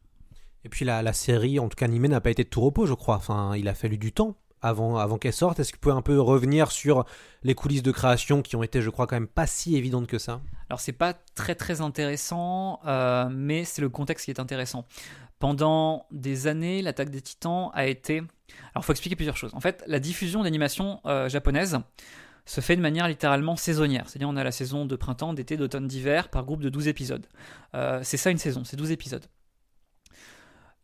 [0.70, 2.94] Et puis la, série, en tout cas animée, n'a pas été de tout repos, je
[2.94, 3.16] crois.
[3.16, 5.60] Enfin, il a fallu du temps avant, avant qu'elle sorte.
[5.60, 7.06] Est-ce que vous pouvez un peu revenir sur
[7.42, 10.20] les coulisses de création qui ont été, je crois, quand même pas si évidentes que
[10.20, 10.42] ça?
[10.70, 14.86] Alors c'est pas très très intéressant, euh, mais c'est le contexte qui est intéressant.
[15.40, 18.22] Pendant des années, l'attaque des titans a été...
[18.76, 19.56] Alors faut expliquer plusieurs choses.
[19.56, 21.80] En fait, la diffusion d'animation euh, japonaise
[22.46, 24.04] se fait de manière littéralement saisonnière.
[24.08, 27.26] C'est-à-dire on a la saison de printemps, d'été, d'automne, d'hiver par groupe de 12 épisodes.
[27.74, 29.26] Euh, c'est ça une saison, c'est 12 épisodes.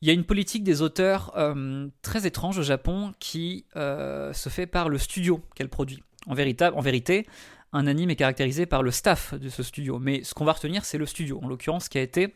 [0.06, 4.49] Il y a une politique des auteurs euh, très étrange au Japon qui euh, se
[4.49, 6.03] fait par le studio qu'elle produit.
[6.28, 7.26] En, vérité,
[7.74, 10.86] un anime est caractérisé par le staff de ce studio, mais ce qu'on va retenir,
[10.86, 12.36] c'est le studio, en l'occurrence, qui a été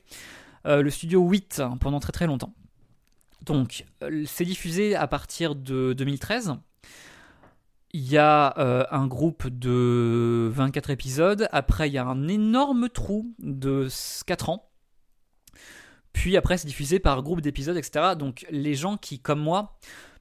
[0.66, 2.56] euh, le studio 8 hein, pendant très très longtemps.
[3.46, 3.86] Donc,
[4.26, 6.56] c'est diffusé à partir de 2013.
[7.92, 11.48] Il y a un groupe de 24 épisodes.
[11.52, 13.88] Après, il y a un énorme trou de
[14.26, 14.69] 4 ans.
[16.14, 18.16] Puis après, c'est diffusé par groupe d'épisodes, etc.
[18.18, 19.78] Donc, les gens qui, comme moi,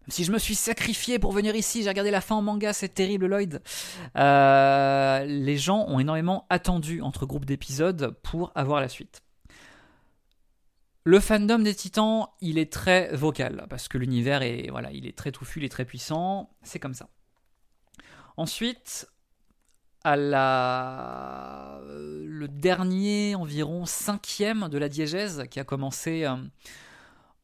[0.09, 2.89] si je me suis sacrifié pour venir ici, j'ai regardé la fin en manga, c'est
[2.89, 3.63] terrible, Lloyd.
[4.17, 9.23] Euh, les gens ont énormément attendu entre groupes d'épisodes pour avoir la suite.
[11.05, 15.17] Le fandom des Titans, il est très vocal parce que l'univers est voilà, il est
[15.17, 17.09] très touffu, il est très puissant, c'est comme ça.
[18.37, 19.09] Ensuite,
[20.05, 26.37] à la le dernier environ cinquième de la diégèse qui a commencé euh,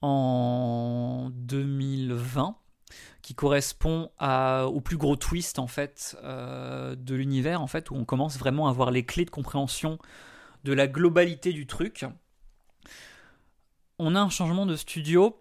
[0.02, 2.56] en 2020
[3.22, 8.04] qui correspond au plus gros twist en fait euh, de l'univers en fait où on
[8.04, 9.98] commence vraiment à avoir les clés de compréhension
[10.64, 12.04] de la globalité du truc.
[13.98, 15.40] On a un changement de studio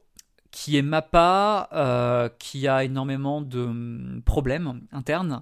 [0.51, 5.41] qui est Mappa, euh, qui a énormément de hum, problèmes internes,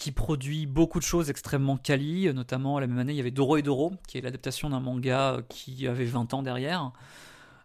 [0.00, 3.58] qui produit beaucoup de choses extrêmement quali, notamment la même année il y avait Doro
[3.58, 6.92] et Doro, qui est l'adaptation d'un manga qui avait 20 ans derrière.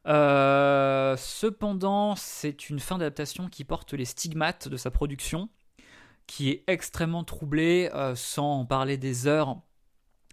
[0.05, 5.47] Euh, cependant, c'est une fin d'adaptation qui porte les stigmates de sa production,
[6.27, 9.55] qui est extrêmement troublée, euh, sans en parler des heures.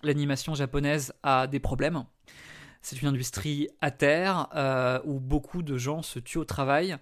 [0.02, 2.04] L'animation japonaise a des problèmes.
[2.82, 6.96] C'est une industrie à terre euh, où beaucoup de gens se tuent au travail.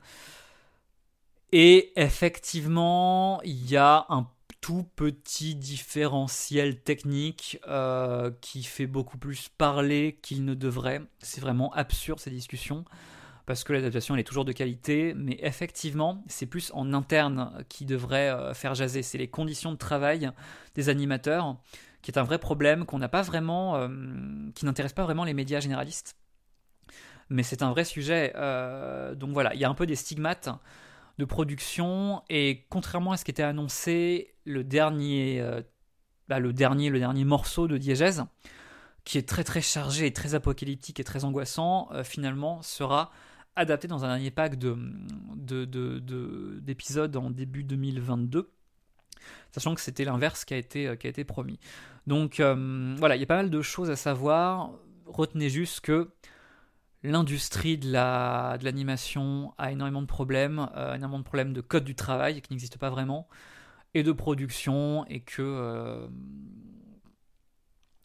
[1.53, 4.29] Et effectivement, il y a un
[4.61, 11.03] tout petit différentiel technique euh, qui fait beaucoup plus parler qu'il ne devrait.
[11.21, 12.85] C'est vraiment absurde ces discussions
[13.47, 17.85] parce que l'adaptation elle est toujours de qualité, mais effectivement c'est plus en interne qui
[17.85, 19.03] devrait euh, faire jaser.
[19.03, 20.31] C'est les conditions de travail
[20.75, 21.57] des animateurs
[22.03, 23.89] qui est un vrai problème qu'on n'a pas vraiment, euh,
[24.55, 26.17] qui n'intéresse pas vraiment les médias généralistes.
[27.31, 28.33] Mais c'est un vrai sujet.
[29.15, 30.49] donc voilà, il y a un peu des stigmates
[31.25, 35.63] production et contrairement à ce qui était annoncé, le dernier, euh,
[36.29, 38.25] bah, le dernier, le dernier morceau de Diégèse,
[39.05, 43.11] qui est très très chargé et très apocalyptique et très angoissant, euh, finalement sera
[43.57, 44.77] adapté dans un dernier pack de,
[46.61, 48.51] d'épisodes en début 2022
[49.53, 51.59] sachant que c'était l'inverse qui a été, euh, qui a été promis.
[52.07, 54.73] Donc voilà, il y a pas mal de choses à savoir.
[55.07, 56.11] Retenez juste que
[57.03, 61.85] l'industrie de la de l'animation a énormément de problèmes, euh, énormément de problèmes de code
[61.85, 63.29] du travail qui n'existe pas vraiment
[63.95, 66.07] et de production et que euh,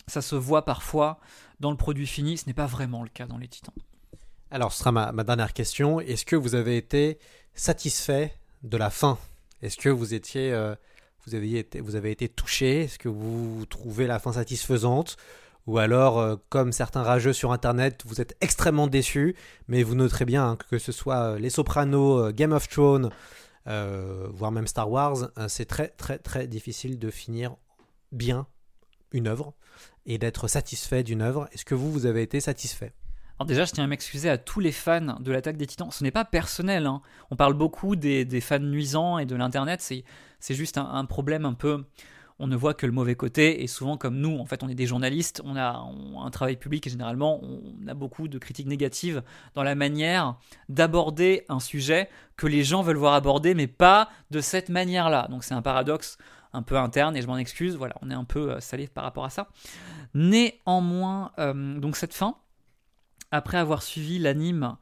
[0.07, 1.19] ça se voit parfois
[1.59, 2.37] dans le produit fini.
[2.37, 3.73] Ce n'est pas vraiment le cas dans les Titans.
[4.51, 5.99] Alors, ce sera ma, ma dernière question.
[5.99, 7.19] Est-ce que vous avez été
[7.53, 9.17] satisfait de la fin?
[9.61, 10.75] Est-ce que vous étiez, euh,
[11.25, 12.83] vous été, vous avez été touché?
[12.83, 15.17] Est-ce que vous trouvez la fin satisfaisante?
[15.67, 19.35] Ou alors, euh, comme certains rageux sur Internet, vous êtes extrêmement déçus,
[19.67, 23.09] mais vous noterez bien hein, que ce soit euh, Les Sopranos, euh, Game of Thrones,
[23.65, 27.55] voire même Star Wars, c'est très très très difficile de finir
[28.11, 28.45] bien
[29.11, 29.55] une œuvre
[30.05, 31.49] et d'être satisfait d'une œuvre.
[31.51, 32.93] Est-ce que vous, vous avez été satisfait?
[33.39, 35.91] Alors déjà, je tiens à m'excuser à tous les fans de l'attaque des titans.
[35.91, 36.85] Ce n'est pas personnel.
[36.85, 37.01] Hein.
[37.31, 39.81] On parle beaucoup des, fans nuisants et de l'Internet.
[39.81, 41.83] C'est juste un, problème un peu
[42.39, 43.63] on ne voit que le mauvais côté.
[43.63, 45.85] Et souvent comme nous en fait on est des journalistes on a
[46.17, 50.37] un travail public et généralement on a beaucoup de critiques négatives dans la manière
[50.69, 55.27] d'aborder un sujet que les gens veulent voir aborder mais pas de cette manière là
[55.29, 56.17] donc c'est un paradoxe
[56.53, 57.75] un peu interne et je m'en excuse.
[57.75, 59.47] Voilà on est un peu euh, salé par rapport à ça.
[60.13, 62.35] Néanmoins euh, donc cette fin
[63.31, 64.77] après avoir suivi l'anime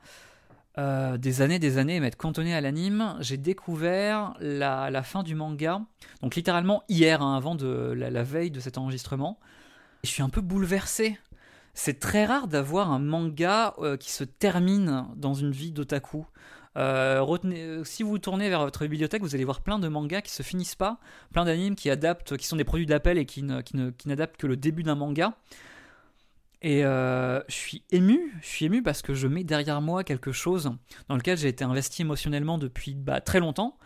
[0.79, 5.81] euh, des années, des années, m'être cantonné à l'anime, j'ai découvert la, fin du manga,
[6.21, 9.39] donc littéralement hier, hein, avant de la, veille de cet enregistrement.
[10.03, 11.17] je suis un peu bouleversé.
[11.75, 16.25] C'est très rare d'avoir un manga euh, qui se termine dans une vie d'otaku.
[16.75, 20.43] Euh, si vous tournez vers votre bibliothèque, vous allez voir plein de mangas qui se
[20.43, 20.99] finissent pas,
[21.31, 24.57] plein d'animes qui adaptent, qui sont des produits d'appel et qui, qui n'adaptent que le
[24.57, 25.35] début d'un manga.
[26.63, 30.31] Et euh, je suis ému, je suis ému parce que je mets derrière moi quelque
[30.31, 30.71] chose
[31.09, 33.77] dans lequel j'ai été investi émotionnellement depuis bah, très longtemps.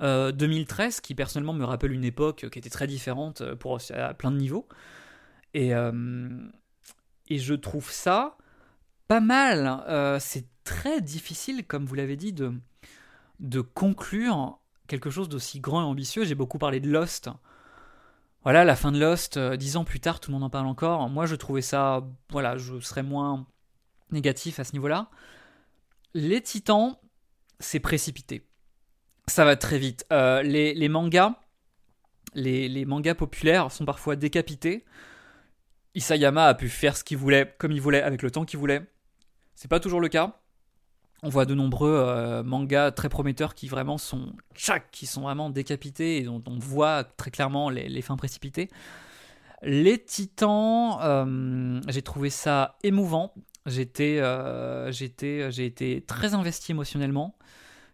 [0.00, 4.12] 2013, euh, qui personnellement me rappelle une époque qui était très différente euh, pour, à
[4.12, 4.68] plein de niveaux.
[5.54, 5.70] Et,
[7.30, 8.36] je trouve ça
[9.06, 10.18] pas mal.
[10.20, 14.58] c'est très difficile, comme vous l'avez dit, de conclure
[14.88, 16.24] quelque chose d'aussi grand et ambitieux.
[16.24, 17.30] J'ai beaucoup parlé de Lost
[18.44, 20.66] voilà, la fin de Lost, euh, dix ans plus tard, tout le monde en parle
[20.66, 21.08] encore.
[21.08, 23.46] Moi, je trouvais ça, voilà, je serais moins
[24.10, 25.08] négatif à ce niveau-là.
[26.12, 26.96] Les Titans,
[27.58, 28.46] c'est précipité.
[29.26, 30.04] Ça va très vite.
[30.12, 31.34] Euh, les, mangas,
[32.34, 34.84] les, mangas populaires sont parfois décapités.
[35.94, 38.82] Isayama a pu faire ce qu'il voulait, comme il voulait, avec le temps qu'il voulait.
[39.54, 40.38] C'est pas toujours le cas.
[41.26, 44.34] On voit de nombreux euh, mangas très prometteurs qui vraiment sont
[44.92, 48.68] qui sont vraiment décapités et dont on voit très clairement les, fins précipitées.
[49.62, 53.32] Les Titans, euh, j'ai trouvé ça émouvant.
[53.64, 57.38] J'étais, euh, j'étais, j'ai été très investi émotionnellement.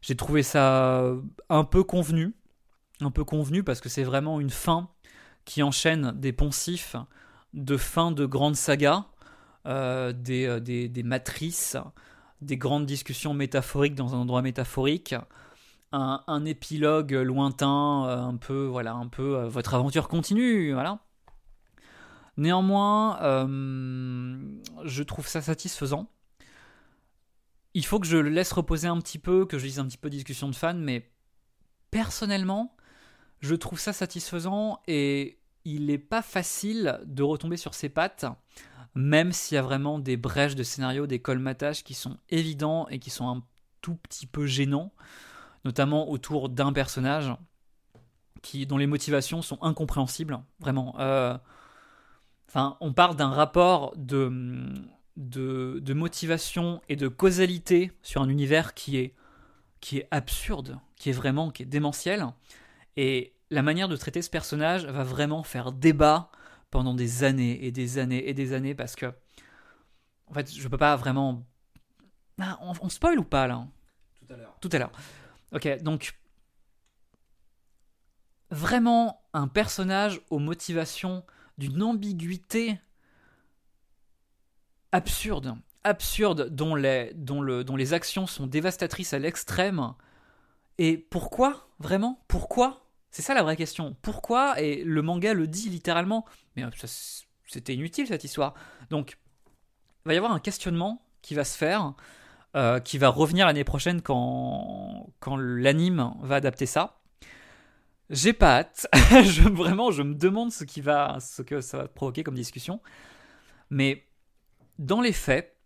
[0.02, 1.04] J'ai trouvé ça
[1.48, 2.34] un peu convenu,
[3.00, 4.90] un peu convenu parce que c'est vraiment une fin
[5.44, 6.96] qui enchaîne des poncifs
[7.54, 9.04] de fin de grandes sagas,
[9.64, 11.76] des matrices
[12.42, 15.14] des grandes discussions métaphoriques dans un endroit métaphorique,
[15.92, 21.00] un, épilogue lointain, euh, un peu, voilà, un peu, euh, votre aventure continue, voilà.
[22.36, 24.38] Néanmoins, euh,
[24.84, 26.08] je trouve ça satisfaisant.
[27.74, 29.98] Il faut que je le laisse reposer un petit peu, que je lise un petit
[29.98, 31.10] peu discussion de fans, mais
[31.90, 32.76] personnellement,
[33.40, 38.26] je trouve ça satisfaisant et il n'est pas facile de retomber sur ses pattes
[38.94, 42.98] même s'il y a vraiment des brèches de scénario, des colmatages qui sont évidents et
[42.98, 43.42] qui sont un
[43.80, 44.92] tout petit peu gênants,
[45.64, 47.32] notamment autour d'un personnage
[48.42, 50.96] qui, dont les motivations sont incompréhensibles, vraiment.
[50.98, 51.36] Euh,
[52.48, 54.72] enfin, on parle d'un rapport de,
[55.16, 59.14] de, motivation et de causalité sur un univers qui est,
[59.80, 62.26] qui est absurde, qui est vraiment qui est démentiel.
[62.96, 66.30] Et la manière de traiter ce personnage va vraiment faire débat
[66.70, 69.06] pendant des années et des années et des années parce que
[70.26, 71.44] en fait je peux pas vraiment
[72.40, 73.66] ah, on, spoil ou pas là?
[74.18, 74.56] Tout à l'heure.
[74.60, 74.92] Tout à l'heure.
[75.52, 76.14] Ok donc
[78.50, 81.24] vraiment un personnage aux motivations
[81.58, 82.80] d'une ambiguïté
[84.92, 89.94] absurde, absurde, dont les, dont, le, dont les actions sont dévastatrices à l'extrême.
[90.78, 92.22] Et pourquoi Vraiment?
[92.28, 93.96] Pourquoi C'est ça la vraie question.
[94.02, 96.24] Pourquoi Et le manga le dit littéralement.
[96.56, 96.70] Mais euh,
[97.46, 98.54] c'était inutile cette histoire.
[98.90, 99.18] Donc,
[100.04, 101.94] il va y avoir un questionnement qui va se faire,
[102.56, 107.00] euh, qui va revenir l'année prochaine quand, l'anime va adapter ça.
[108.08, 108.88] J'ai pas hâte.
[109.52, 112.80] vraiment, je me demande ce que ça va provoquer comme discussion.
[113.70, 114.04] Mais
[114.78, 115.56] dans les faits,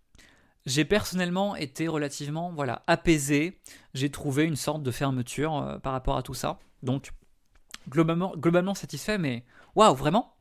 [0.67, 3.61] j'ai personnellement été relativement voilà, apaisé.
[3.93, 6.59] J'ai trouvé une sorte de fermeture euh, par rapport à tout ça.
[6.83, 7.13] Donc,
[7.89, 9.45] globalement, globalement satisfait, mais
[9.75, 10.35] waouh, vraiment?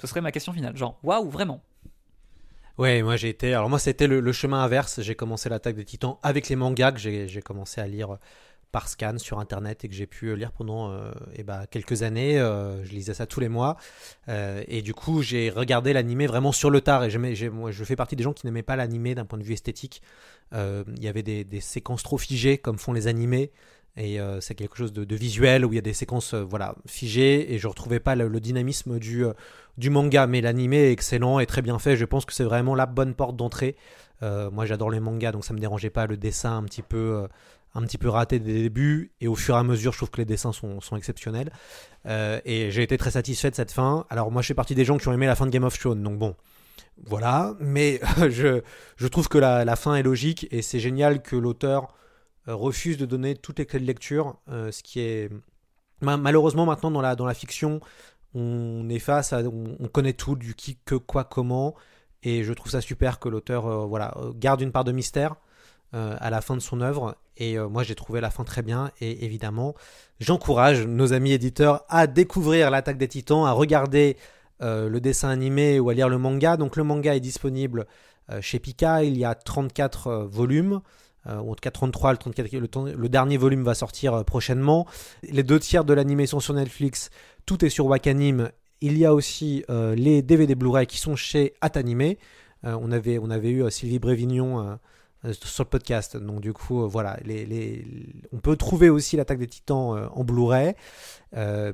[0.00, 0.76] Ce serait ma question finale.
[0.76, 1.62] Genre, waouh, vraiment
[2.78, 3.52] Ouais, moi j'ai été.
[3.52, 5.02] Alors, moi, c'était le, le, chemin inverse.
[5.02, 8.18] J'ai commencé l'attaque des titans avec les mangas que j'ai commencé à lire
[8.72, 12.40] par scan sur internet et que j'ai pu lire pendant euh, eh ben, quelques années.
[12.40, 13.76] Euh, je lisais ça tous les mois.
[14.28, 17.04] Euh, et du coup, j'ai regardé l'animé vraiment sur le tard.
[17.04, 20.02] Et je fais partie des gens qui n'aimaient pas l'animé d'un point de vue esthétique.
[20.54, 23.52] Il y avait des, des, séquences trop figées comme font les animés.
[23.96, 27.58] Et c'est quelque chose de, visuel où il y a des séquences voilà, figées et
[27.58, 29.24] je retrouvais pas le, dynamisme du,
[29.76, 30.26] du manga.
[30.26, 31.96] Mais l'animé est excellent et très bien fait.
[31.96, 33.76] Je pense que c'est vraiment la bonne porte d'entrée.
[34.22, 37.26] moi j'adore les mangas donc ça me dérangeait pas le dessin un petit peu
[37.74, 40.10] un petit peu raté dès le début, et au fur et à mesure, je trouve
[40.10, 41.50] que les dessins sont, exceptionnels.
[42.06, 44.04] Euh, et j'ai été très satisfait de cette fin.
[44.10, 45.78] Alors moi, je fais partie des gens qui ont aimé la fin de Game of
[45.78, 46.34] Thrones, donc bon,
[47.04, 47.54] voilà.
[47.60, 48.60] Mais je,
[48.96, 51.86] je trouve que la, fin est logique, et c'est génial que l'auteur euh,
[52.46, 55.30] refuse de donner toutes les clés de lecture, euh, ce qui est...
[56.00, 57.80] Malheureusement, maintenant, dans la, fiction,
[58.34, 59.42] on est face à...
[59.42, 61.76] On, connaît tout, du qui, que, quoi, comment,
[62.24, 65.36] et je trouve ça super que l'auteur voilà, garde une part de mystère.
[65.92, 68.90] à la fin de son œuvre et euh, moi, j'ai trouvé la fin très bien.
[69.00, 69.74] Et évidemment,
[70.20, 74.16] j'encourage nos amis éditeurs à découvrir l'attaque des titans, à regarder
[74.62, 76.56] euh, le dessin animé ou à lire le manga.
[76.56, 77.86] Donc, le manga est disponible
[78.30, 79.04] euh, chez Pika.
[79.04, 80.80] Il y a 34 volumes.
[81.26, 82.52] Ou en tout cas 33, le, 34,
[82.96, 84.86] le, dernier volume va sortir prochainement.
[85.22, 87.10] Les deux tiers de l'animé sont sur Netflix.
[87.46, 88.50] Tout est sur Wakanim.
[88.80, 92.14] Il y a aussi les DVD Blu-ray qui sont chez Atanime.
[92.64, 94.74] on, avait, on avait eu Sylvie Brévignon euh,
[95.30, 96.16] sur le podcast.
[96.16, 97.84] Donc du coup, euh, voilà, les,
[98.32, 100.74] on peut trouver aussi l'attaque des Titans euh, en Blu-ray,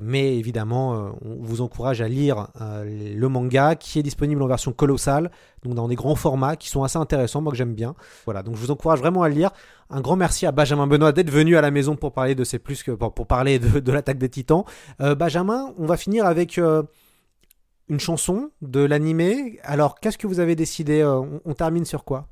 [0.01, 5.31] mais évidemment, on vous encourage à lire le manga qui est disponible en version colossale,
[5.63, 7.93] donc dans des grands formats qui sont assez intéressants, moi que j'aime bien.
[8.23, 9.51] Voilà, donc je vous encourage vraiment à lire.
[9.89, 12.57] Un grand merci à Benjamin Benoît d'être venu à la maison pour parler de ces
[12.57, 14.63] plus que pour, parler de, l'attaque des Titans.
[14.99, 19.59] Benjamin, on va finir avec une chanson de l'animé.
[19.63, 22.29] Alors, qu'est-ce que vous avez décidé on termine sur quoi?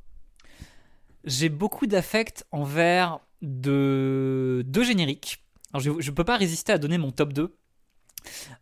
[1.28, 4.64] J'ai beaucoup d'affect envers de...
[4.66, 5.44] deux génériques.
[5.74, 7.56] Alors je ne peux pas résister à donner mon top 2.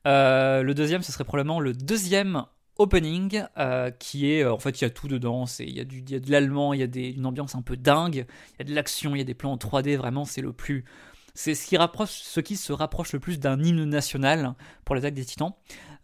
[0.06, 2.46] Euh, le deuxième, ce serait probablement le deuxième
[2.78, 5.46] opening, euh, qui est, en fait, il y a tout dedans.
[5.60, 7.78] Il y, a y a de l'allemand, il y a des, une ambiance un peu
[7.78, 10.42] dingue, il y a de l'action, il y a des plans en 3D, vraiment, c'est
[10.42, 10.84] le plus...
[11.38, 14.56] C'est ce qui, rapproche, ce qui se rapproche le plus d'un hymne national
[14.86, 15.54] pour l'attaque des titans.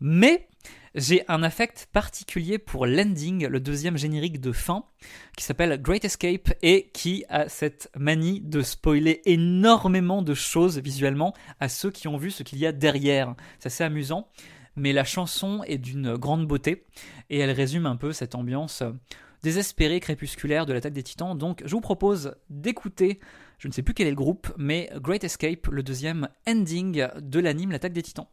[0.02, 0.50] Mais
[0.96, 4.86] j'ai un affect particulier pour l'ending, le deuxième générique de fin,
[5.38, 11.34] qui s'appelle Great Escape et qui a cette manie de spoiler énormément de choses visuellement
[11.60, 13.36] à ceux qui ont vu ce qu'il y a derrière.
[13.60, 14.28] C'est assez amusant,
[14.76, 16.86] mais la chanson est d'une grande beauté
[17.30, 18.84] et elle résume un peu cette ambiance
[19.44, 21.38] désespérée, crépusculaire de l'attaque des titans.
[21.38, 23.20] Donc je vous propose d'écouter,
[23.60, 27.40] je ne sais plus quel est le groupe, mais Great Escape, le deuxième ending de
[27.40, 28.28] l'anime L'attaque des titans.